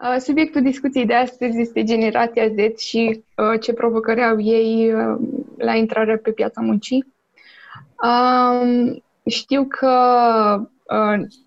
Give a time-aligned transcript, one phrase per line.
[0.00, 5.18] Uh, subiectul discuției de astăzi este generația Z și uh, ce provocări au ei uh,
[5.56, 7.14] la intrarea pe piața muncii.
[8.02, 9.88] Um, știu că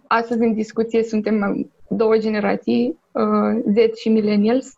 [0.08, 3.00] astăzi în discuție suntem două generații,
[3.74, 4.74] Z și Millennials.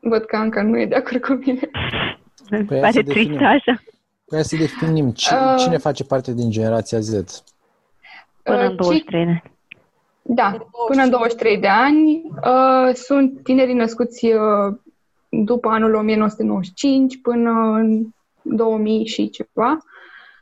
[0.00, 1.70] Văd că încă nu e de acord cu mine.
[2.66, 3.82] Păi Pare tristă așa.
[4.24, 5.12] Păi să definim
[5.56, 7.42] cine face parte din generația Z.
[8.42, 9.42] Până în 23 ani.
[10.32, 10.56] Da,
[10.86, 12.22] până în 23 de ani.
[12.44, 14.76] Uh, sunt tinerii născuți uh,
[15.28, 18.06] după anul 1995 până în
[18.42, 19.78] 2000 și ceva.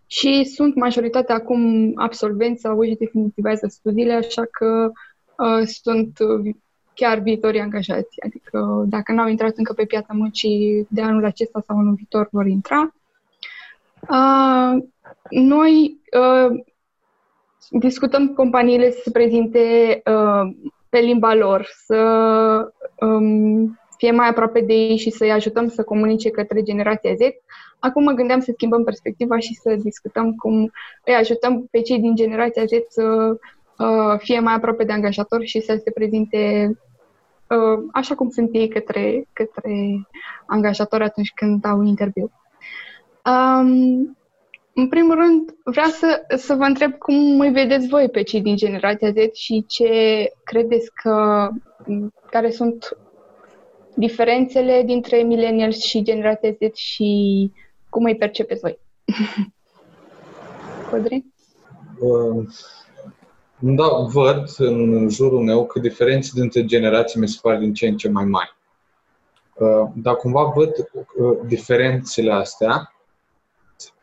[0.06, 4.90] Și sunt majoritatea acum absolvenți sau își definitivează studiile, așa că
[5.36, 6.18] uh, sunt
[6.94, 8.22] chiar viitorii angajați.
[8.24, 12.28] Adică dacă nu au intrat încă pe piața muncii de anul acesta sau anul viitor,
[12.30, 12.94] vor intra.
[14.00, 14.82] Uh,
[15.30, 16.60] noi uh,
[17.70, 19.58] discutăm cu companiile să se prezinte
[20.04, 20.54] uh,
[20.88, 21.96] pe limba lor, să
[23.00, 27.18] um, fie mai aproape de ei și să-i ajutăm să comunice către generația Z.
[27.78, 30.70] Acum mă gândeam să schimbăm perspectiva și să discutăm cum
[31.04, 33.36] îi ajutăm pe cei din generația Z să
[33.78, 36.70] uh, fie mai aproape de angajator și să se prezinte
[37.48, 40.06] uh, așa cum sunt ei către, către
[40.46, 42.30] angajatori atunci când au interviu.
[43.24, 44.17] Um,
[44.78, 48.56] în primul rând, vreau să, să vă întreb cum îi vedeți voi pe cei din
[48.56, 49.88] generația Z și ce
[50.44, 51.48] credeți că,
[52.30, 52.96] care sunt
[53.94, 57.52] diferențele dintre millennials și generația Z și
[57.88, 58.78] cum îi percepeți voi?
[60.90, 61.24] Codri?
[62.00, 62.46] Uh,
[63.58, 67.96] da, văd în jurul meu că diferențe dintre generații mi se pare din ce în
[67.96, 68.56] ce mai mari.
[69.54, 72.92] Uh, dar cumva văd uh, diferențele astea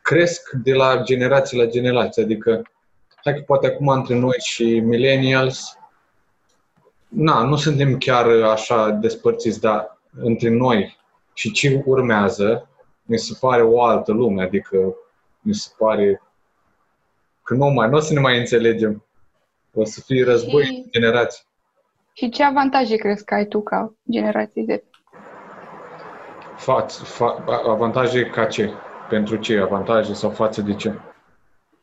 [0.06, 2.24] cresc de la generație la generație.
[2.24, 2.62] Adică,
[3.24, 5.78] hai că poate acum între noi și millennials,
[7.08, 10.98] na, nu suntem chiar așa despărțiți, dar între noi
[11.34, 12.70] și ce urmează,
[13.04, 14.96] mi se pare o altă lume, adică
[15.42, 16.22] mi se pare
[17.44, 19.06] că nu mai, nu o să ne mai înțelegem.
[19.74, 21.44] O să fie război și, de generații.
[22.14, 24.84] Și ce avantaje crezi că ai tu ca generație Z?
[26.58, 28.74] Faț, fa, avantaje ca ce?
[29.10, 29.60] Pentru ce?
[29.60, 31.00] Avantaje sau față de ce?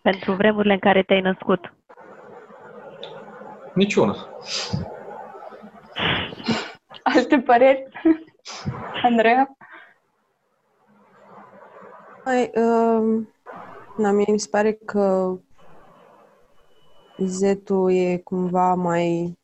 [0.02, 1.74] Pentru vremurile în care te-ai născut.
[3.74, 4.16] Niciuna.
[7.02, 7.88] Alte păreri?
[9.02, 9.56] Andreea?
[12.24, 13.26] Hai, uh,
[13.96, 15.34] na, mie mi se pare că
[17.16, 19.38] Z-ul e cumva mai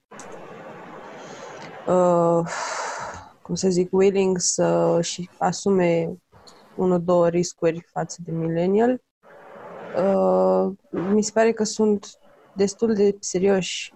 [1.86, 2.46] uh,
[3.42, 6.18] cum să zic, willing să și asume
[6.78, 9.02] unul, două riscuri față de millennial.
[9.96, 12.06] Uh, mi se pare că sunt
[12.54, 13.92] destul de serioși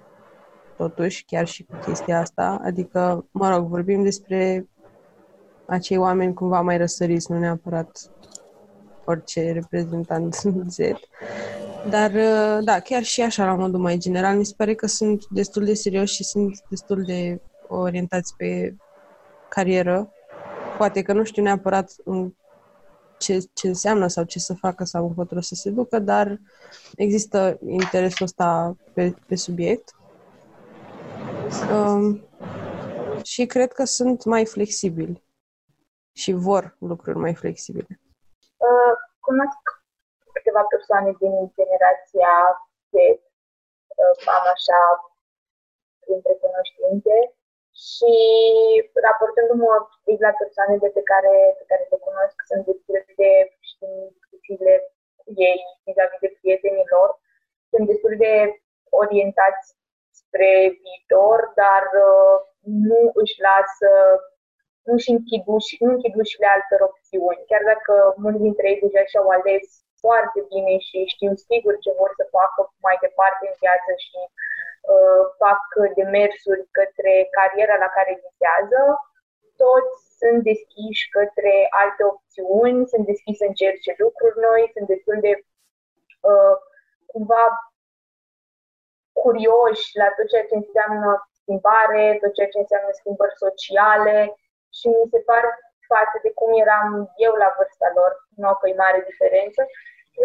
[0.76, 2.60] totuși, chiar și cu chestia asta.
[2.64, 4.68] Adică, mă rog, vorbim despre
[5.66, 8.10] acei oameni cumva mai răsăriți, nu neapărat
[9.04, 10.34] orice reprezentant
[10.74, 10.78] Z.
[11.90, 15.26] Dar, uh, da, chiar și așa, la modul mai general, mi se pare că sunt
[15.30, 18.76] destul de serioși și sunt destul de orientați pe
[19.48, 20.12] carieră.
[20.78, 22.32] Poate că nu știu neapărat în
[23.22, 26.38] ce, ce înseamnă sau ce să facă sau încotro să se ducă, dar
[26.96, 29.86] există interesul ăsta pe, pe subiect.
[31.72, 32.04] Um,
[33.22, 35.24] și cred că sunt mai flexibili
[36.12, 38.00] și vor lucruri mai flexibile.
[38.68, 38.94] Uh,
[39.26, 39.62] cunosc
[40.34, 42.34] câteva persoane din generația
[42.90, 42.94] Z,
[44.00, 44.80] uh, am așa,
[46.04, 47.16] printre cunoștințe,
[47.90, 48.14] și
[49.06, 49.72] raportându-mă
[50.26, 53.30] la persoanele pe care, pe care le cunosc, sunt destul de
[53.70, 54.72] știm discuțiile
[55.48, 57.10] ei vis-a-vis de prietenii lor,
[57.70, 58.32] sunt destul de
[59.02, 59.64] orientați
[60.20, 62.36] spre viitor, dar uh,
[62.86, 63.90] nu își lasă,
[64.86, 67.46] nu își închid, uși, nu închid ușile altor opțiuni.
[67.50, 69.64] Chiar dacă mulți dintre ei deja și-au ales
[70.02, 74.51] foarte bine și știu sigur ce vor să facă mai departe în viață și uh,
[75.42, 75.62] fac
[75.94, 78.80] demersuri către cariera la care visează,
[79.64, 85.32] toți sunt deschiși către alte opțiuni, sunt deschiși să încerce lucruri noi, sunt destul de
[86.30, 86.56] uh,
[87.12, 87.44] cumva
[89.22, 91.10] curioși la tot ceea ce înseamnă
[91.40, 94.18] schimbare, tot ceea ce înseamnă schimbări sociale
[94.78, 95.48] și mi se pare
[95.92, 96.88] față de cum eram
[97.26, 99.60] eu la vârsta lor, nu că e mare diferență,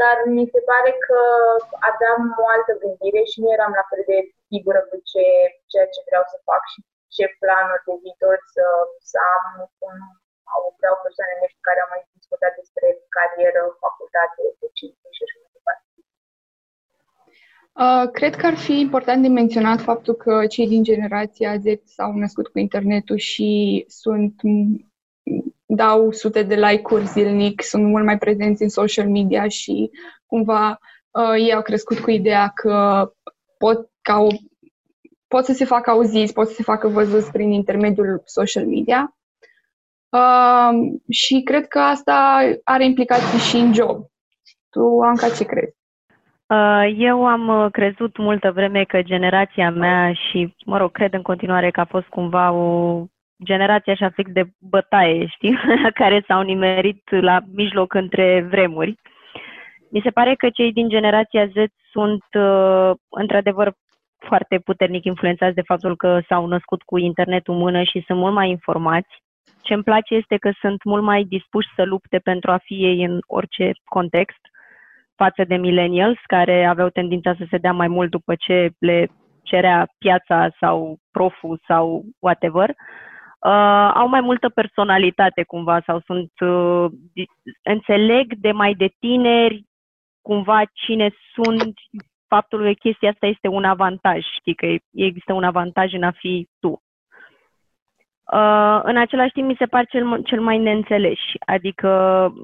[0.01, 1.19] dar mi se pare că
[1.89, 4.17] aveam o altă gândire și nu eram la fel de
[4.47, 5.25] sigură cu ce,
[5.71, 6.79] ceea ce vreau să fac și
[7.15, 8.65] ce planuri de viitor să,
[9.09, 9.45] să am,
[9.77, 9.95] cum
[10.53, 12.85] au vreau persoanele cu care am mai discutat despre
[13.15, 15.85] carieră, facultate, decizii și așa mai departe.
[17.83, 22.11] Uh, cred că ar fi important de menționat faptul că cei din generația Z s-au
[22.23, 23.49] născut cu internetul și
[24.01, 24.35] sunt
[25.67, 29.91] dau sute de like-uri zilnic, sunt mult mai prezenți în social media și
[30.25, 30.79] cumva
[31.11, 33.07] uh, ei au crescut cu ideea că
[33.57, 34.27] pot, ca o,
[35.27, 39.17] pot să se facă auziți, pot să se facă văzuți prin intermediul social media.
[40.09, 44.05] Uh, și cred că asta are implicații și în job.
[44.69, 45.75] Tu, Anca, ce crezi?
[46.47, 51.21] Uh, eu am uh, crezut multă vreme că generația mea și, mă rog, cred în
[51.21, 53.03] continuare că a fost cumva o
[53.43, 55.57] generație așa fix de bătaie, știi,
[56.01, 58.95] care s-au nimerit la mijloc între vremuri.
[59.91, 61.53] Mi se pare că cei din generația Z
[61.91, 63.73] sunt uh, într-adevăr
[64.17, 68.33] foarte puternic influențați de faptul că s-au născut cu internetul în mână și sunt mult
[68.33, 69.23] mai informați.
[69.61, 73.03] Ce îmi place este că sunt mult mai dispuși să lupte pentru a fi ei
[73.03, 74.39] în orice context
[75.15, 79.07] față de millennials care aveau tendința să se dea mai mult după ce le
[79.43, 82.69] cerea piața sau proful sau whatever.
[82.69, 82.75] Uh,
[83.93, 86.85] au mai multă personalitate cumva sau sunt uh,
[87.63, 89.65] înțeleg de mai de tineri
[90.21, 91.73] cumva cine sunt
[92.27, 96.47] faptul că chestia asta este un avantaj, știi, că există un avantaj în a fi
[96.59, 96.81] tu.
[98.33, 101.31] Uh, în același timp, mi se par cel, cel mai neînțeleși.
[101.45, 101.89] Adică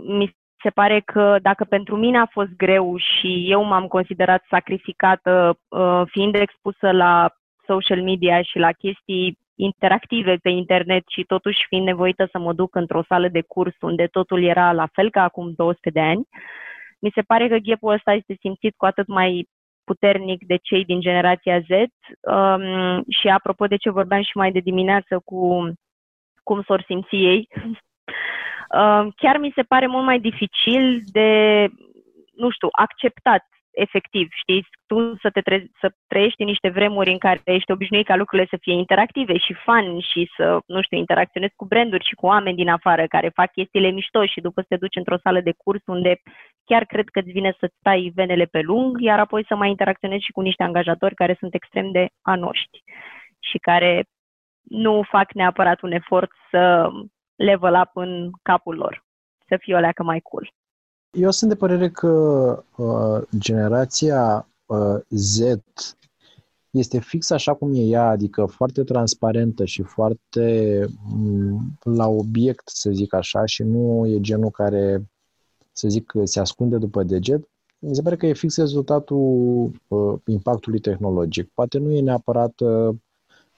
[0.08, 5.58] mi se pare că dacă pentru mine a fost greu și eu m-am considerat sacrificată
[5.68, 7.30] uh, fiind expusă la
[7.68, 12.76] social media și la chestii interactive pe internet și totuși fiind nevoită să mă duc
[12.76, 16.28] într-o sală de curs unde totul era la fel ca acum 200 de ani,
[17.00, 19.48] mi se pare că ghepul ăsta este simțit cu atât mai
[19.84, 21.70] puternic de cei din generația Z.
[21.70, 25.72] Um, și apropo de ce vorbeam și mai de dimineață cu
[26.44, 27.48] cum s-or simți ei,
[28.80, 31.68] um, chiar mi se pare mult mai dificil de,
[32.36, 37.18] nu știu, acceptat efectiv, știți, tu să, te tre- să trăiești în niște vremuri în
[37.18, 41.54] care ești obișnuit ca lucrurile să fie interactive și fun și să, nu știu, interacționezi
[41.56, 44.76] cu branduri și cu oameni din afară care fac chestiile mișto și după să te
[44.76, 46.22] duci într-o sală de curs unde
[46.64, 50.24] chiar cred că îți vine să-ți stai venele pe lung, iar apoi să mai interacționezi
[50.24, 52.84] și cu niște angajatori care sunt extrem de anoști
[53.40, 54.06] și care
[54.62, 56.90] nu fac neapărat un efort să
[57.36, 59.04] level up în capul lor,
[59.48, 60.52] să fie o leacă mai cool.
[61.14, 62.10] Eu sunt de părere că
[62.78, 65.40] uh, generația uh, Z
[66.70, 72.68] este fix așa cum e ea, adică foarte transparentă și foarte m- mm, la obiect,
[72.70, 75.10] să zic așa, și nu e genul care,
[75.72, 77.50] să zic, se ascunde după deget.
[77.80, 81.50] Mi se pare că e fix rezultatul uh, impactului tehnologic.
[81.54, 82.96] Poate nu e neapărat, uh,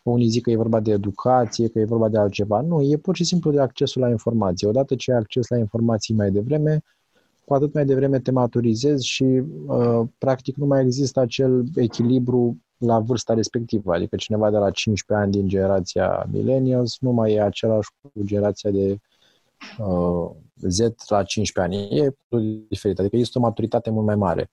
[0.04, 2.62] unii zic că e vorba de educație, că e vorba de altceva.
[2.62, 4.68] Nu, e pur și simplu de accesul la informație.
[4.68, 6.84] Odată ce ai acces la informații mai devreme,
[7.45, 13.00] cu atât mai devreme te maturizezi și uh, practic nu mai există acel echilibru la
[13.00, 13.94] vârsta respectivă.
[13.94, 18.71] Adică cineva de la 15 ani din generația millennials nu mai e același cu generația
[18.71, 18.97] de
[19.77, 22.00] uh, Z la 15 ani.
[22.00, 22.15] E
[22.68, 23.00] diferit.
[23.00, 24.51] Adică este o maturitate mult mai mare.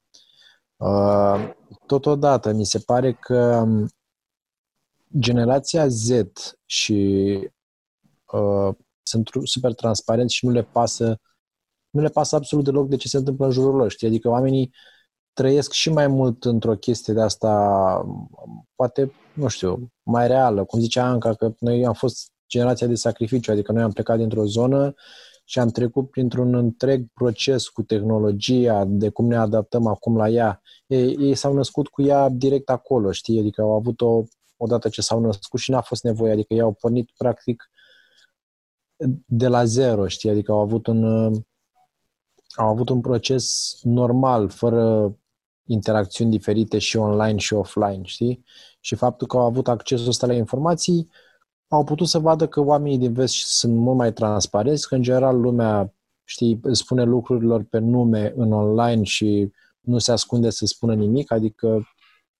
[0.76, 1.52] Uh,
[1.86, 3.66] totodată, mi se pare că
[5.18, 6.10] generația Z
[6.64, 7.38] și
[8.32, 11.20] uh, sunt super transparenți și nu le pasă
[11.92, 14.06] nu le pasă absolut deloc de ce se întâmplă în jurul lor, știi?
[14.06, 14.74] Adică oamenii
[15.32, 17.50] trăiesc și mai mult într-o chestie de asta,
[18.74, 20.64] poate, nu știu, mai reală.
[20.64, 24.44] Cum zicea Anca, că noi am fost generația de sacrificiu, adică noi am plecat dintr-o
[24.44, 24.94] zonă
[25.44, 30.62] și am trecut printr-un întreg proces cu tehnologia, de cum ne adaptăm acum la ea.
[30.86, 33.38] Ei, ei s-au născut cu ea direct acolo, știi?
[33.38, 34.22] Adică au avut-o
[34.56, 37.70] odată ce s-au născut și n-a fost nevoie, adică ei au pornit practic
[39.26, 40.30] de la zero, știi?
[40.30, 41.32] Adică au avut un,
[42.54, 45.14] au avut un proces normal, fără
[45.66, 48.44] interacțiuni diferite și online și offline, știi?
[48.80, 51.08] Și faptul că au avut accesul ăsta la informații,
[51.68, 55.40] au putut să vadă că oamenii din vest sunt mult mai transparenți, că în general
[55.40, 55.94] lumea,
[56.24, 61.82] știi, spune lucrurilor pe nume în online și nu se ascunde să spună nimic, adică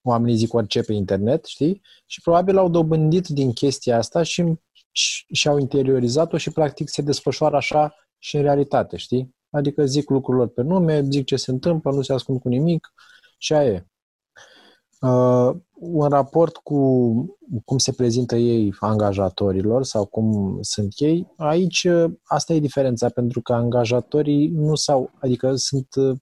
[0.03, 1.83] oamenii zic orice pe internet, știi?
[2.07, 4.55] Și probabil au dobândit din chestia asta și,
[4.91, 9.35] și, și au interiorizat-o și practic se desfășoară așa și în realitate, știi?
[9.53, 12.93] Adică zic lucrurilor pe nume, zic ce se întâmplă, nu se ascund cu nimic
[13.39, 13.87] și aia e.
[15.01, 16.79] Uh, un raport cu
[17.65, 23.41] cum se prezintă ei angajatorilor sau cum sunt ei, aici uh, asta e diferența, pentru
[23.43, 26.17] că angajatorii nu s-au, adică sunt uh,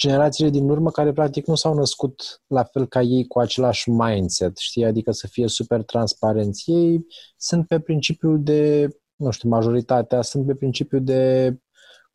[0.00, 4.56] generațiile din urmă care practic nu s-au născut la fel ca ei cu același mindset,
[4.56, 6.70] știi, adică să fie super transparenți.
[6.70, 11.56] Ei sunt pe principiul de, nu știu, majoritatea sunt pe principiul de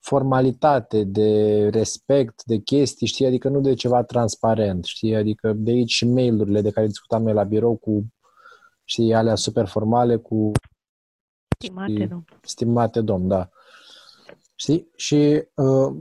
[0.02, 5.92] formalitate, de respect, de chestii, știi, adică nu de ceva transparent, știi, adică de aici
[5.92, 8.06] și mail-urile de care discutam noi la birou cu,
[8.84, 10.52] știi, alea super formale cu
[11.58, 12.26] Stimate știi, domn.
[12.42, 13.50] Stimate domn, da.
[14.56, 14.90] Știi?
[14.96, 15.96] Și uh,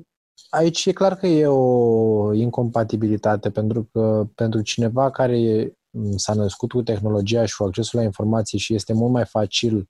[0.50, 5.73] aici e clar că e o incompatibilitate pentru că pentru cineva care
[6.16, 9.88] s-a născut cu tehnologia și cu accesul la informații și este mult mai facil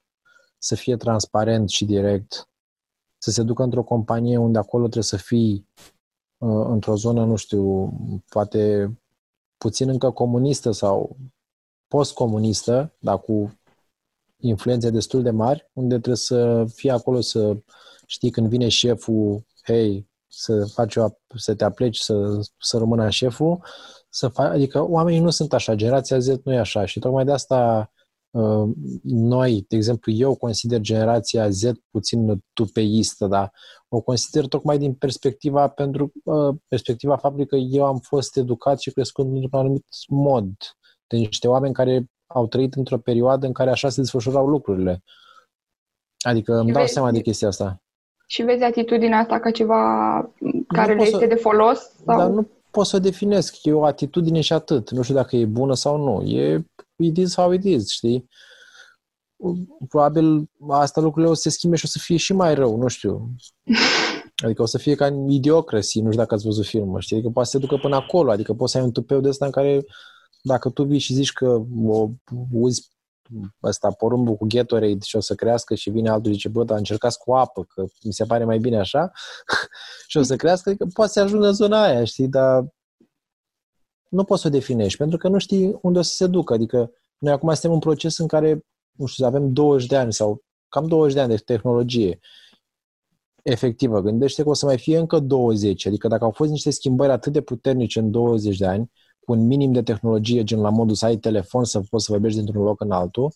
[0.59, 2.49] să fie transparent și direct,
[3.23, 5.69] să se ducă într-o companie unde acolo trebuie să fii
[6.39, 7.93] uh, într-o zonă, nu știu,
[8.29, 8.93] poate
[9.57, 11.17] puțin încă comunistă sau
[11.89, 13.59] postcomunistă, dar cu
[14.37, 17.57] influențe destul de mari, unde trebuie să fii acolo să
[18.07, 23.65] știi când vine șeful, hei, să faci o, să te apleci, să, să rămână șeful,
[24.09, 27.33] să faci, adică oamenii nu sunt așa, generația Z nu e așa și tocmai de
[27.33, 28.00] asta uh,
[29.03, 33.53] noi, de exemplu, eu consider generația Z puțin tupeistă, dar
[33.89, 38.91] o consider tocmai din perspectiva pentru uh, perspectiva faptului că eu am fost educat și
[38.91, 40.53] crescut într-un anumit mod
[41.07, 45.03] de niște oameni care au trăit într-o perioadă în care așa se desfășurau lucrurile.
[46.21, 47.83] Adică îmi dau vezi, seama de chestia asta.
[48.27, 49.85] Și vezi atitudinea asta ca ceva
[50.67, 51.79] care le este să, de folos?
[51.79, 52.19] Sau?
[52.19, 53.65] Dar nu pot să o definesc.
[53.65, 54.91] E o atitudine și atât.
[54.91, 56.29] Nu știu dacă e bună sau nu.
[56.29, 56.65] E
[57.01, 58.29] it is how it is, știi?
[59.89, 62.89] Probabil asta lucrurile o să se schimbe și o să fie și mai rău, nu
[62.89, 63.35] știu.
[64.45, 67.17] Adică o să fie ca în Idiocracy, nu știu dacă ați văzut filmul, știi?
[67.17, 69.45] Adică poate să se ducă până acolo, adică poți să ai un tupeu de ăsta
[69.45, 69.85] în care
[70.43, 72.09] dacă tu vii și zici că o
[72.53, 72.89] uzi
[73.63, 76.79] ăsta, porumbul cu Gatorade și o să crească și vine altul și zice, bă, dar
[76.79, 79.13] încercați cu apă, că mi se pare mai bine așa
[80.09, 82.65] și o să crească, adică poate să ajungă în zona aia, știi, dar
[84.11, 86.91] nu poți să o definești, pentru că nu știi unde o să se ducă, adică
[87.19, 90.87] noi acum suntem în proces în care, nu știu, avem 20 de ani sau cam
[90.87, 92.19] 20 de ani de tehnologie
[93.43, 94.01] efectivă.
[94.01, 97.33] Gândește că o să mai fie încă 20, adică dacă au fost niște schimbări atât
[97.33, 98.91] de puternice în 20 de ani,
[99.21, 102.39] cu un minim de tehnologie, gen la modul să ai telefon, să poți să vorbești
[102.39, 103.33] dintr-un loc în altul,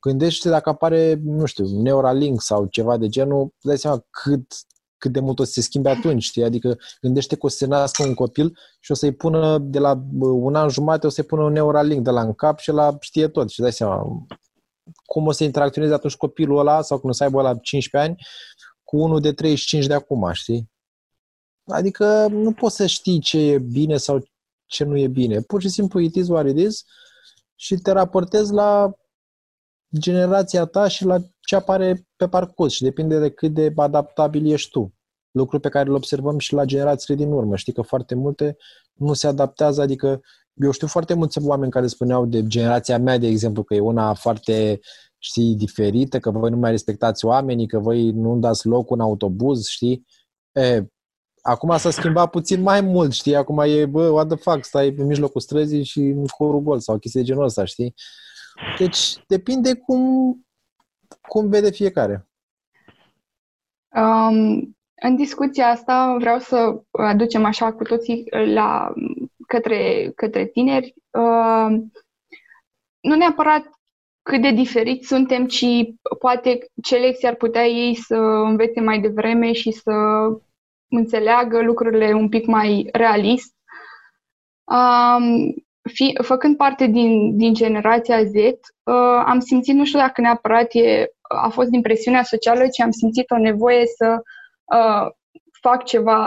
[0.00, 4.54] gândește dacă apare, nu știu, Neuralink sau ceva de genul, dai seama cât,
[5.00, 6.44] cât de mult o să se schimbe atunci, știi?
[6.44, 10.02] Adică gândește că o să se nască un copil și o să-i pună de la
[10.20, 13.28] un an jumate, o să-i pună un Neuralink de la în cap și la știe
[13.28, 14.26] tot și dai seama
[15.04, 18.26] cum o să interacționeze atunci copilul ăla sau când o să aibă la 15 ani
[18.84, 20.70] cu unul de 35 de acum, știi?
[21.64, 24.24] Adică nu poți să știi ce e bine sau
[24.66, 25.40] ce nu e bine.
[25.40, 26.84] Pur și simplu it is what it is
[27.54, 28.92] și te raportezi la
[29.98, 31.18] generația ta și la
[31.50, 34.94] ce apare pe parcurs și depinde de cât de adaptabil ești tu.
[35.30, 37.56] Lucru pe care îl observăm și la generațiile din urmă.
[37.56, 38.56] Știi că foarte multe
[38.92, 40.20] nu se adaptează, adică
[40.54, 44.14] eu știu foarte mulți oameni care spuneau de generația mea, de exemplu, că e una
[44.14, 44.80] foarte,
[45.18, 49.66] știi, diferită, că voi nu mai respectați oamenii, că voi nu dați loc în autobuz,
[49.66, 50.06] știi?
[50.52, 50.84] E,
[51.42, 53.36] Acum s-a schimbat puțin mai mult, știi?
[53.36, 56.98] Acum e, bă, what the fuck, stai pe mijlocul străzii și în corul gol sau
[56.98, 57.94] chestii de genul ăsta, știi?
[58.78, 60.34] Deci depinde cum,
[61.28, 62.28] cum vede fiecare.
[63.94, 68.92] Um, în discuția asta vreau să aducem așa cu toții la,
[69.46, 70.94] către, către tineri.
[71.10, 71.80] Uh,
[73.00, 73.70] nu neapărat
[74.22, 75.64] cât de diferiți suntem, ci
[76.18, 79.92] poate ce lecții ar putea ei să învețe mai devreme și să
[80.88, 83.54] înțeleagă lucrurile un pic mai realist.
[84.64, 85.54] Um,
[85.94, 91.06] fi, făcând parte din, din generația Z, uh, am simțit, nu știu dacă neapărat e,
[91.42, 94.22] a fost din presiunea socială, ci am simțit o nevoie să
[94.64, 95.10] uh,
[95.60, 96.26] fac ceva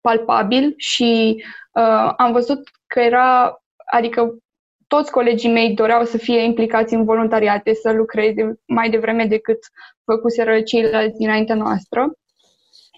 [0.00, 1.42] palpabil și
[1.72, 4.36] uh, am văzut că era, adică
[4.86, 9.58] toți colegii mei doreau să fie implicați în voluntariate, să lucreze mai devreme decât
[10.04, 12.12] făcuseră ceilalți dinaintea noastră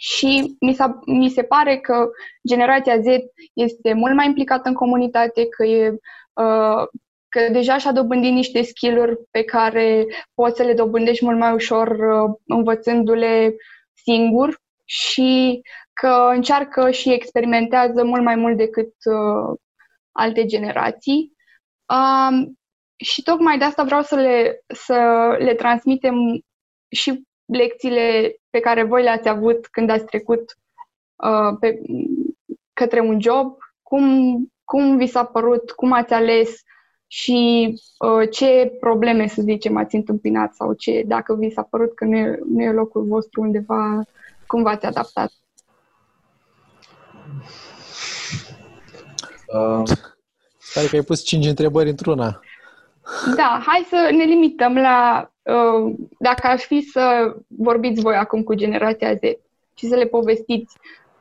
[0.04, 2.08] și mi, s-a, mi se pare că
[2.48, 3.04] generația Z
[3.52, 5.90] este mult mai implicată în comunitate, că e
[6.32, 6.86] uh,
[7.28, 11.88] că deja și-a dobândit niște skill-uri pe care poți să le dobândești mult mai ușor
[11.88, 13.54] uh, învățându-le
[13.92, 15.60] singur și
[15.92, 19.58] că încearcă și experimentează mult mai mult decât uh,
[20.12, 21.32] alte generații.
[21.88, 22.58] Um,
[22.96, 24.96] și tocmai de asta vreau să le, să
[25.38, 26.14] le transmitem
[26.88, 30.58] și lecțiile pe care voi le-ați avut când ați trecut
[31.16, 31.80] uh, pe,
[32.72, 36.62] către un job, cum, cum vi s-a părut, cum ați ales
[37.06, 42.04] și uh, ce probleme, să zicem, ați întâmpinat sau ce, dacă vi s-a părut că
[42.04, 44.02] nu e, nu e locul vostru undeva,
[44.46, 45.32] cum v-ați adaptat?
[49.46, 49.82] Uh,
[50.74, 52.40] pare că ai pus cinci întrebări într-una.
[53.36, 58.54] Da, hai să ne limităm la Uh, dacă ar fi să vorbiți voi acum cu
[58.54, 59.20] generația Z,
[59.74, 60.76] și să le povestiți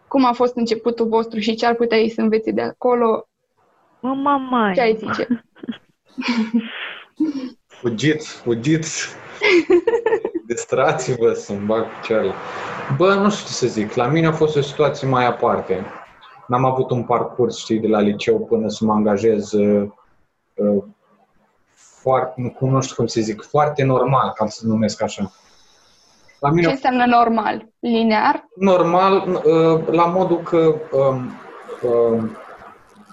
[0.08, 3.28] cum a fost începutul vostru și ce ar putea ei să învețe de acolo.
[4.00, 4.72] Mă, mama.
[4.74, 5.28] Ce ai zice?
[7.80, 9.16] fugiți, fugiți!
[10.48, 12.34] Distrați-vă să-mi bag picioarele.
[12.98, 13.94] Bă, nu știu ce să zic.
[13.94, 15.86] La mine a fost o situație mai aparte.
[16.48, 19.90] N-am avut un parcurs, știi, de la liceu până să mă angajez uh,
[20.54, 20.84] uh,
[22.04, 25.32] foarte, nu, nu știu cum să zic, foarte normal, ca să numesc așa.
[26.40, 27.66] La mine, Ce înseamnă normal?
[27.80, 28.48] Linear?
[28.56, 31.32] Normal, uh, la modul că um,
[31.90, 32.38] um,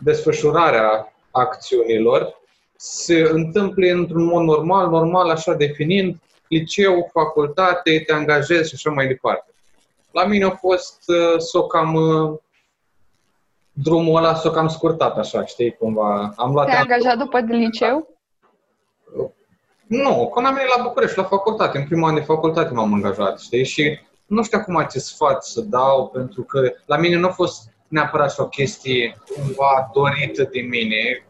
[0.01, 2.41] desfășurarea acțiunilor
[2.77, 6.17] se întâmplă într-un mod normal, normal, așa definind,
[6.49, 9.53] liceu, facultate, te angajezi și așa mai departe.
[10.11, 12.39] La mine a fost uh, să o cam uh,
[13.73, 16.33] drumul ăla s-o cam scurtat așa, știi, cumva.
[16.37, 18.20] Am luat Te-ai angajat după de liceu?
[19.91, 23.41] Nu, când am venit la București, la facultate, în primul an de facultate m-am angajat,
[23.41, 27.31] știi, și nu știu acum ce sfat să dau, pentru că la mine nu a
[27.31, 31.27] fost neapărat o chestie cumva dorită de mine.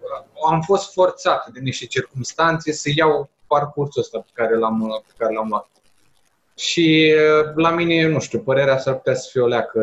[0.50, 5.34] Am fost forțat de niște circunstanțe să iau parcursul ăsta pe care l-am, pe care
[5.34, 5.68] l-am luat.
[6.56, 7.14] Și
[7.54, 9.80] la mine, nu știu, părerea s-ar putea să fie o leacă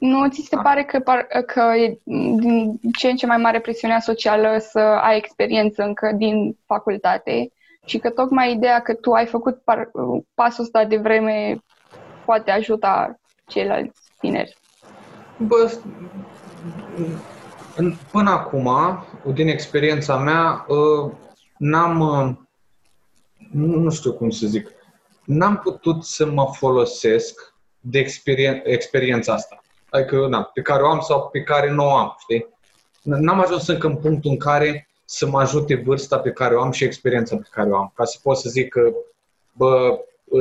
[0.00, 0.98] nu ți se pare că,
[1.46, 6.58] că e din ce în ce mai mare presiunea socială să ai experiență încă din
[6.66, 7.52] facultate
[7.84, 9.90] și că tocmai ideea că tu ai făcut par,
[10.34, 11.62] pasul ăsta de vreme
[12.24, 14.56] poate ajuta ceilalți tineri?
[15.36, 15.72] Bă,
[18.10, 18.68] până acum,
[19.34, 21.12] din experiența mea, ă,
[21.58, 22.38] n-am, ă,
[23.52, 24.70] nu, nu știu cum să zic,
[25.24, 29.59] n-am putut să mă folosesc de experien- experiența asta
[29.90, 32.46] adică, na, pe care o am sau pe care nu o am, știi?
[33.02, 36.70] N-am ajuns încă în punctul în care să mă ajute vârsta pe care o am
[36.70, 38.92] și experiența pe care o am, ca să pot să zic că,
[39.52, 39.98] bă,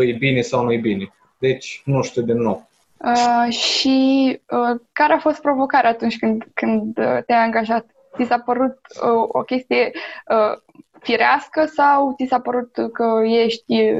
[0.07, 1.13] e bine sau nu e bine.
[1.37, 2.69] Deci, nu știu de nou.
[2.97, 7.85] Uh, și uh, care a fost provocarea atunci când, când uh, te-ai angajat?
[8.15, 9.91] Ți s-a părut uh, o chestie
[10.27, 10.57] uh,
[11.01, 13.91] firească sau ți s-a părut că ești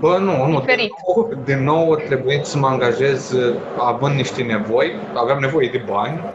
[0.00, 0.60] Bă, nu, nu.
[0.60, 0.90] Diferit?
[0.90, 3.34] De nou, de nou trebuie să mă angajez
[3.78, 6.34] având niște nevoi, aveam nevoie de bani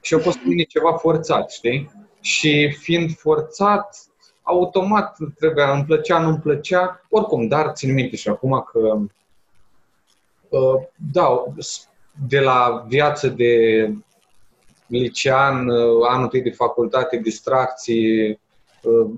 [0.00, 1.90] și a fost mine ceva forțat, știi?
[2.20, 3.96] Și fiind forțat,
[4.42, 8.98] automat trebuia, îmi plăcea, nu îmi plăcea, oricum, dar țin minte și acum că
[10.48, 11.44] uh, da,
[12.28, 13.54] de la viață de
[14.86, 18.30] licean, uh, anul de facultate, distracții,
[18.82, 19.10] uh,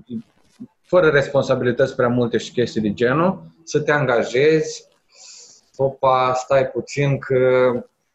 [0.93, 4.87] fără responsabilități prea multe și chestii de genul, să te angajezi,
[5.75, 7.71] opa, stai puțin că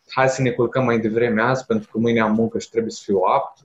[0.08, 3.00] hai să ne culcăm mai devreme azi pentru că mâine am muncă și trebuie să
[3.04, 3.58] fiu apt.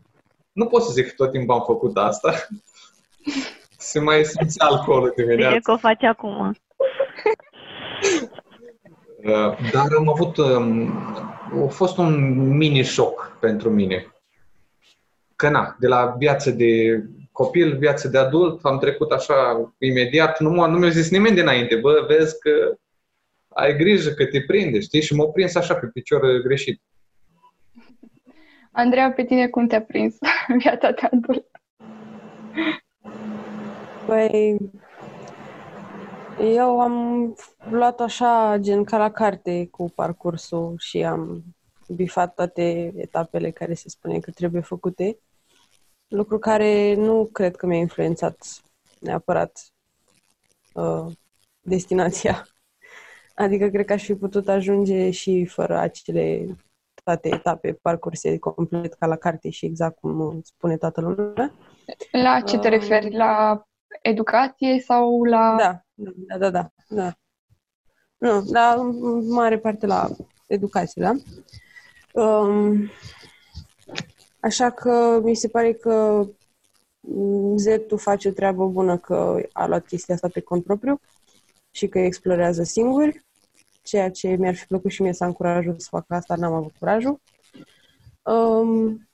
[0.51, 2.33] Nu pot să zic că tot timpul am făcut asta.
[3.77, 5.53] Se mai simți alcoolul dimineața.
[5.53, 6.57] Ce că o faci acum?
[9.23, 10.91] Uh, dar am avut, um,
[11.63, 14.13] a fost un mini șoc pentru mine.
[15.35, 20.49] Că na, de la viață de copil, viață de adult, am trecut așa imediat, nu,
[20.49, 22.77] nu mi-a zis nimeni dinainte, bă, vezi că
[23.47, 25.01] ai grijă că te prinde, știi?
[25.01, 26.81] Și m-a prins așa pe picior greșit.
[28.71, 30.17] Andreea, pe tine cum te-a prins
[30.63, 31.45] viața de adult?
[34.05, 34.57] Păi,
[36.39, 37.35] eu am
[37.69, 41.43] luat așa, gen ca la carte cu parcursul și am
[41.87, 45.17] bifat toate etapele care se spune că trebuie făcute
[46.13, 48.61] lucru care nu cred că mi-a influențat
[48.99, 49.73] neapărat
[50.73, 51.05] uh,
[51.61, 52.47] destinația.
[53.43, 56.45] Adică cred că aș fi putut ajunge și fără acele
[57.03, 61.53] toate etape parcurse complet ca la carte și exact cum spune toată lumea.
[62.11, 63.15] La ce te uh, referi?
[63.15, 63.63] La
[64.01, 65.55] educație sau la...
[65.57, 65.81] Da,
[66.37, 66.69] da, da, da.
[66.87, 67.13] da.
[68.17, 70.09] Nu, dar în mare parte la
[70.47, 71.11] educație, da?
[72.21, 72.89] Um,
[74.43, 76.27] Așa că mi se pare că
[77.55, 80.99] Zetu face o treabă bună că a luat chestia asta pe cont propriu
[81.71, 83.23] și că explorează singur,
[83.81, 86.71] ceea ce mi-ar fi plăcut și mie să am curajul să fac asta, n-am avut
[86.79, 87.21] curajul.
[88.23, 89.07] Um,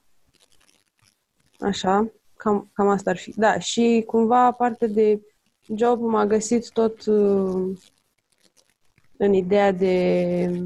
[1.59, 3.33] așa, cam, cam asta ar fi.
[3.35, 5.21] Da, și cumva, aparte de
[5.75, 7.77] job, m-a găsit tot uh,
[9.17, 10.65] în ideea de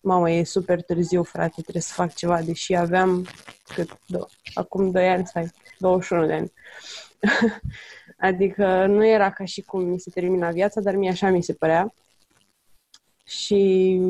[0.00, 3.26] mamă, e super târziu, frate, trebuie să fac ceva, deși aveam
[3.74, 6.52] cât, do- acum 2 ani, stai, 21 de ani.
[8.28, 11.52] adică nu era ca și cum mi se termina viața, dar mie așa mi se
[11.52, 11.94] părea.
[13.24, 14.00] Și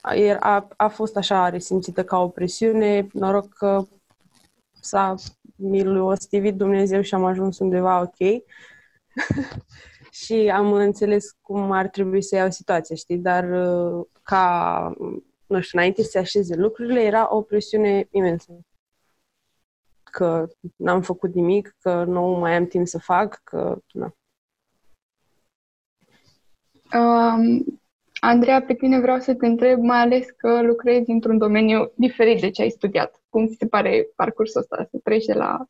[0.00, 3.86] a, a, a fost așa resimțită ca o presiune, noroc că
[4.80, 5.14] s-a
[5.56, 6.16] mi l
[6.54, 8.42] Dumnezeu și am ajuns undeva ok.
[10.24, 13.18] și am înțeles cum ar trebui să iau situația, știi?
[13.18, 14.94] Dar uh, ca,
[15.50, 18.58] nu știu, înainte să se așeze lucrurile, era o presiune imensă.
[20.02, 23.78] Că n-am făcut nimic, că nu mai am timp să fac, că...
[23.92, 24.14] Na.
[26.92, 27.80] Um,
[28.20, 32.50] Andreea, pe tine vreau să te întreb, mai ales că lucrezi într-un domeniu diferit de
[32.50, 33.22] ce ai studiat.
[33.28, 35.66] Cum ți se pare parcursul ăsta să treci de la,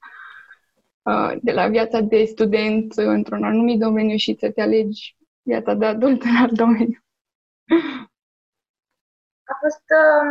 [1.03, 5.85] uh, de la viața de student într-un anumit domeniu și să te alegi viața de
[5.85, 6.99] adult în alt domeniu?
[9.53, 10.31] A fost, uh,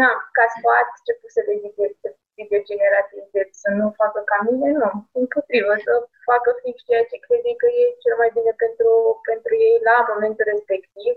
[0.00, 4.20] na, ca sfat, ce pot să le zic este video generativ, deci să nu facă
[4.30, 4.88] ca mine, nu,
[5.20, 5.92] împotrivă, să
[6.30, 8.90] facă fix ceea ce crede că e cel mai bine pentru,
[9.30, 11.12] pentru ei la momentul respectiv.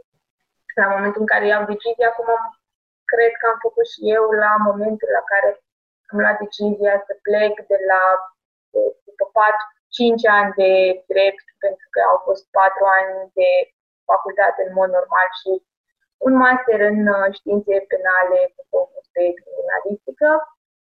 [0.80, 2.30] La momentul în care iau decizia, acum
[3.12, 5.50] cred că am făcut și eu la momentul la care
[6.10, 8.04] am luat decizia să plec de la
[9.08, 9.56] după 4,
[9.98, 10.72] 5 ani de
[11.12, 13.50] drept, pentru că au fost 4 ani de
[14.12, 15.52] facultate în mod normal și
[16.26, 20.30] un master în uh, științe penale cu focus pe criminalistică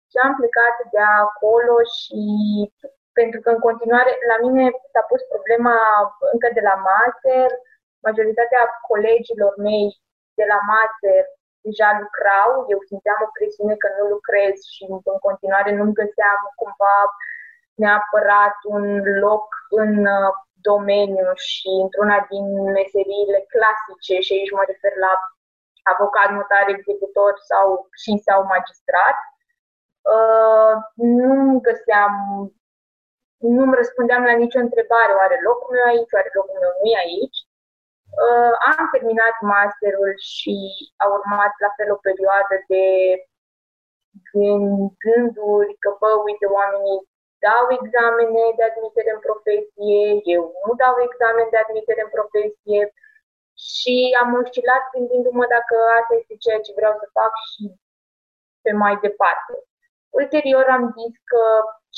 [0.10, 2.21] și am plecat de acolo și
[3.19, 5.78] pentru că în continuare la mine s-a pus problema
[6.34, 7.47] încă de la master,
[8.08, 9.88] majoritatea colegilor mei
[10.39, 11.21] de la master
[11.67, 16.97] deja lucrau, eu simțeam o presiune că nu lucrez și în continuare nu-mi găseam cumva
[17.84, 18.86] neapărat un
[19.25, 19.45] loc
[19.82, 22.45] în uh, domeniu și într-una din
[22.77, 25.13] meseriile clasice și aici mă refer la
[25.93, 27.67] avocat, notar, executor sau
[28.01, 29.17] și sau magistrat.
[30.15, 30.73] Uh,
[31.19, 32.13] nu găseam,
[33.55, 37.39] nu-mi răspundeam la nicio întrebare, oare locul meu aici, oare locul meu nu e aici.
[38.23, 40.55] Uh, am terminat masterul și
[41.03, 42.85] a urmat la fel o perioadă de
[45.03, 46.99] gânduri că, bă, uite, oamenii
[47.45, 49.99] dau examene de admitere în profesie,
[50.36, 52.82] eu nu dau examen de admitere în profesie
[53.67, 57.63] și am oscilat gândindu-mă dacă asta este ceea ce vreau să fac și
[58.63, 59.54] pe mai departe.
[60.19, 61.43] Ulterior am zis că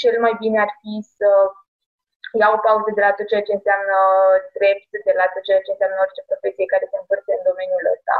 [0.02, 1.30] cel mai bine ar fi să
[2.42, 3.98] iau o pauză de la tot ceea ce înseamnă
[4.58, 8.18] drept, de la tot ceea ce înseamnă orice profesie care se împărțe în domeniul ăsta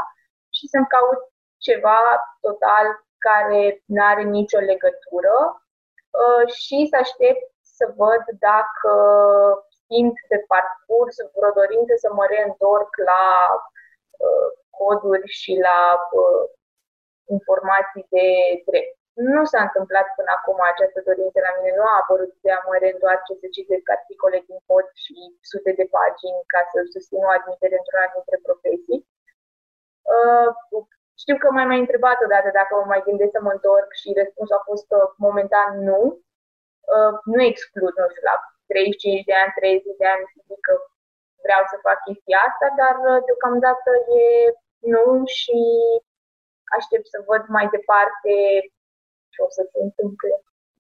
[0.56, 1.22] și să-mi caut
[1.68, 2.00] ceva
[2.48, 2.86] total
[3.28, 3.62] care
[3.94, 5.61] nu are nicio legătură uh,
[6.62, 7.44] și să aștept
[7.78, 8.94] să văd dacă
[9.86, 13.26] simt pe parcurs vreo dorință să mă reîntorc la
[14.26, 15.80] uh, coduri și la
[16.22, 16.44] uh,
[17.38, 18.28] informații de
[18.68, 18.94] drept.
[19.36, 22.76] Nu s-a întâmplat până acum această dorință la mine, nu a apărut de a mă
[22.84, 25.16] reîntoarce să citesc articole din cod și
[25.52, 29.00] sute de pagini ca să susțin o admitere într-una dintre profesii.
[31.22, 34.18] Uh, știu că mai mai întrebat odată dacă mă mai gândesc să mă întorc și
[34.22, 36.02] răspunsul a fost uh, momentan nu.
[36.96, 38.36] Uh, nu exclud, nu știu, la
[38.68, 40.74] 35 de ani, 30 de ani, zic că
[41.46, 43.92] vreau să fac chestia asta, dar uh, deocamdată
[44.24, 44.26] e
[44.94, 45.06] nu
[45.38, 45.60] și
[46.78, 48.34] aștept să văd mai departe
[49.32, 50.34] ce o să se întâmple.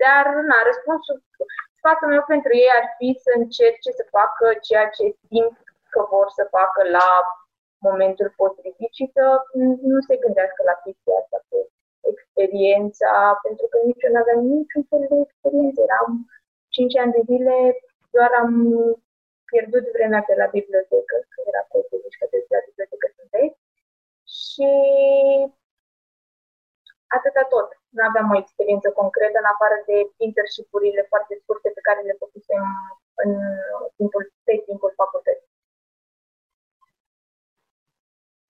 [0.03, 1.17] Dar, na, răspunsul,
[1.79, 5.57] sfatul meu pentru ei ar fi să încerce să facă ceea ce simt
[5.93, 7.07] că vor să facă la
[7.89, 9.23] momentul potrivit și să
[9.91, 11.59] nu se gândească la chestia asta pe
[12.11, 13.11] experiența,
[13.45, 15.79] pentru că nici eu nu aveam niciun fel de experiență.
[15.87, 16.07] Eram
[16.75, 17.55] 5 ani de zile,
[18.15, 18.51] doar am
[19.51, 21.77] pierdut vremea pe la bibliotecă, că era pe
[22.19, 23.33] că de la bibliotecă sunt
[24.39, 24.69] Și
[27.17, 27.69] atâta tot.
[27.95, 32.61] Nu aveam o experiență concretă în afară de internship-urile foarte scurte pe care le făcusem
[33.23, 33.29] în
[33.97, 35.20] timpul, pe timpul facultății.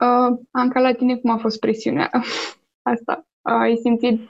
[0.01, 2.09] Uh, Anca, la tine cum a fost presiunea
[2.93, 3.25] asta?
[3.41, 4.29] Uh, ai simțit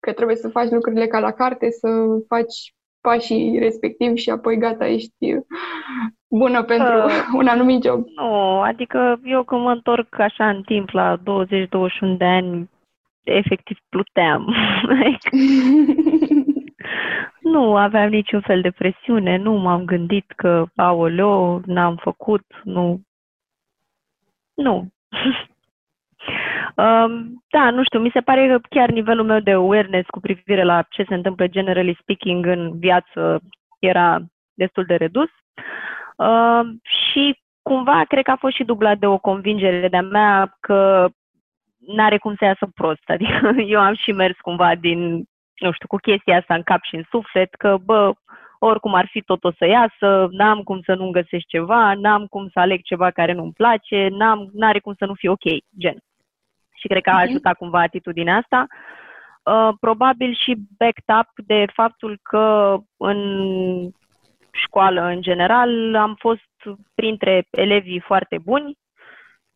[0.00, 1.88] că trebuie să faci lucrurile ca la carte, să
[2.28, 5.14] faci pașii respectiv și apoi gata, ești
[6.28, 8.06] bună pentru uh, un anumit job.
[8.14, 11.22] Nu, adică eu când mă întorc așa în timp la 20-21
[12.18, 12.70] de ani,
[13.24, 14.54] efectiv pluteam.
[17.52, 23.00] nu aveam niciun fel de presiune, nu m-am gândit că, aoleo, n-am făcut, nu.
[24.56, 24.74] Nu.
[26.82, 30.62] um, da, nu știu, mi se pare că chiar nivelul meu de awareness cu privire
[30.62, 33.40] la ce se întâmplă generally speaking în viață
[33.78, 34.18] era
[34.54, 35.28] destul de redus.
[36.16, 41.08] Uh, și cumva cred că a fost și dublat de o convingere de-a mea că
[41.78, 43.02] n-are cum să iasă prost.
[43.14, 46.94] Adică eu am și mers cumva din, nu știu, cu chestia asta în cap și
[46.94, 48.12] în suflet, că, bă,
[48.58, 52.48] oricum ar fi tot o să iasă, n-am cum să nu-mi găsesc ceva, n-am cum
[52.52, 55.44] să aleg ceva care nu-mi place, n-am, n-are cum să nu fie ok,
[55.78, 55.96] gen.
[56.74, 57.22] Și cred că a mhm.
[57.22, 58.66] ajutat cumva atitudinea asta.
[59.42, 63.20] Uh, probabil și backed up de faptul că în
[64.52, 68.76] școală în general am fost printre elevii foarte buni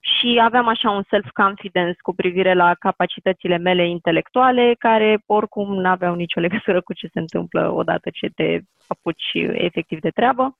[0.00, 6.14] și aveam așa un self-confidence cu privire la capacitățile mele intelectuale, care oricum nu aveau
[6.14, 8.58] nicio legătură cu ce se întâmplă odată ce te
[8.88, 10.58] apuci efectiv de treabă.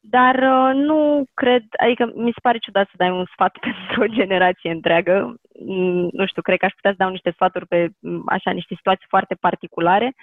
[0.00, 4.06] Dar uh, nu cred, adică mi se pare ciudat să dai un sfat pentru o
[4.06, 5.34] generație întreagă.
[5.66, 8.74] Mm, nu știu, cred că aș putea să dau niște sfaturi pe mm, așa niște
[8.74, 10.14] situații foarte particulare.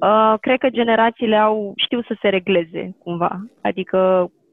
[0.00, 3.40] Uh, cred că generațiile au știu să se regleze cumva.
[3.62, 4.45] Adică mm,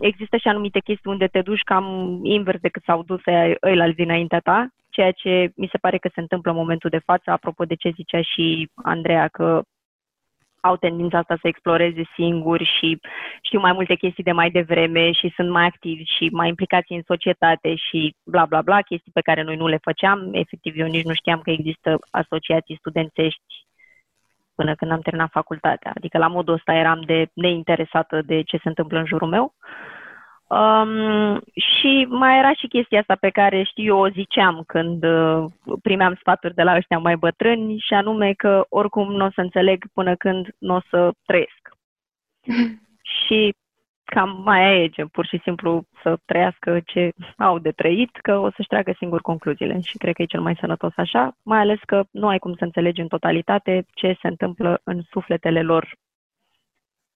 [0.00, 3.20] există și anumite chestii unde te duci cam invers decât s-au dus
[3.60, 7.30] la dinaintea ta, ceea ce mi se pare că se întâmplă în momentul de față,
[7.30, 9.62] apropo de ce zicea și Andreea, că
[10.60, 13.00] au tendința asta să exploreze singuri și
[13.42, 17.02] știu mai multe chestii de mai devreme și sunt mai activi și mai implicați în
[17.06, 20.30] societate și bla bla bla, chestii pe care noi nu le făceam.
[20.32, 23.66] Efectiv, eu nici nu știam că există asociații studențești
[24.58, 25.92] până când am terminat facultatea.
[25.94, 29.44] Adică la modul ăsta eram de neinteresată de ce se întâmplă în jurul meu.
[29.44, 29.98] Uh,
[30.48, 35.44] Um, și mai era și chestia asta pe care știu eu o ziceam când uh,
[35.82, 39.84] primeam sfaturi de la ăștia mai bătrâni și anume că oricum nu o să înțeleg
[39.92, 41.62] până când nu o să trăiesc.
[43.26, 43.54] și
[44.14, 48.50] cam mai aia e, pur și simplu să trăiască ce au de trăit, că o
[48.50, 52.04] să-și treacă singur concluziile și cred că e cel mai sănătos așa, mai ales că
[52.10, 55.96] nu ai cum să înțelegi în totalitate ce se întâmplă în sufletele lor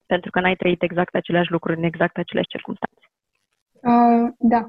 [0.05, 3.05] pentru că n-ai trăit exact aceleași lucruri în exact aceleași circunstanțe.
[3.71, 4.61] Uh, da,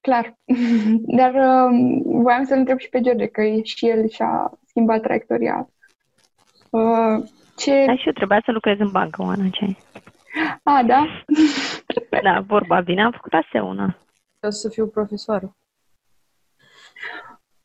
[0.00, 0.34] clar.
[1.18, 1.70] Dar uh,
[2.04, 5.68] voiam să-l întreb și pe George, că și el și-a schimbat traiectoria.
[6.70, 7.16] Uh,
[7.56, 7.84] ce...
[7.86, 9.76] Da, și eu trebuia să lucrez în bancă, Oana, ce
[10.62, 11.24] A, da?
[12.22, 13.96] da, vorba vine, am făcut aseuna.
[14.42, 15.56] O să fiu profesoară.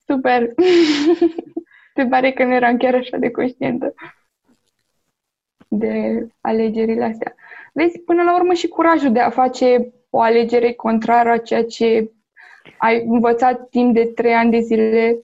[0.06, 0.42] Super!
[1.96, 3.94] Se pare că nu eram chiar așa de conștientă
[5.70, 7.36] de alegerile astea.
[7.74, 12.12] Vezi, până la urmă și curajul de a face o alegere contrară a ceea ce
[12.78, 15.24] ai învățat timp de trei ani de zile.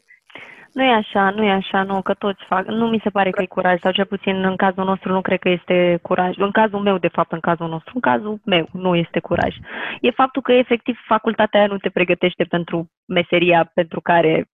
[0.75, 2.65] Nu e așa, nu e așa, nu, că toți fac.
[2.65, 5.39] Nu mi se pare că e curaj, sau cel puțin în cazul nostru nu cred
[5.39, 6.37] că este curaj.
[6.37, 9.55] În cazul meu, de fapt, în cazul nostru, în cazul meu, nu este curaj.
[10.01, 14.45] E faptul că, efectiv, facultatea aia nu te pregătește pentru meseria pentru care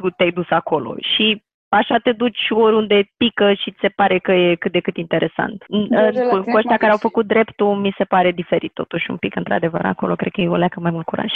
[0.00, 0.94] tu te-ai dus acolo.
[0.98, 4.96] Și așa te duci oriunde pică și ți se pare că e cât de cât
[4.96, 5.64] interesant.
[6.30, 9.84] Cu, cu ăștia care au făcut dreptul, mi se pare diferit totuși un pic, într-adevăr,
[9.84, 11.32] acolo cred că e o leacă mai mult curaj.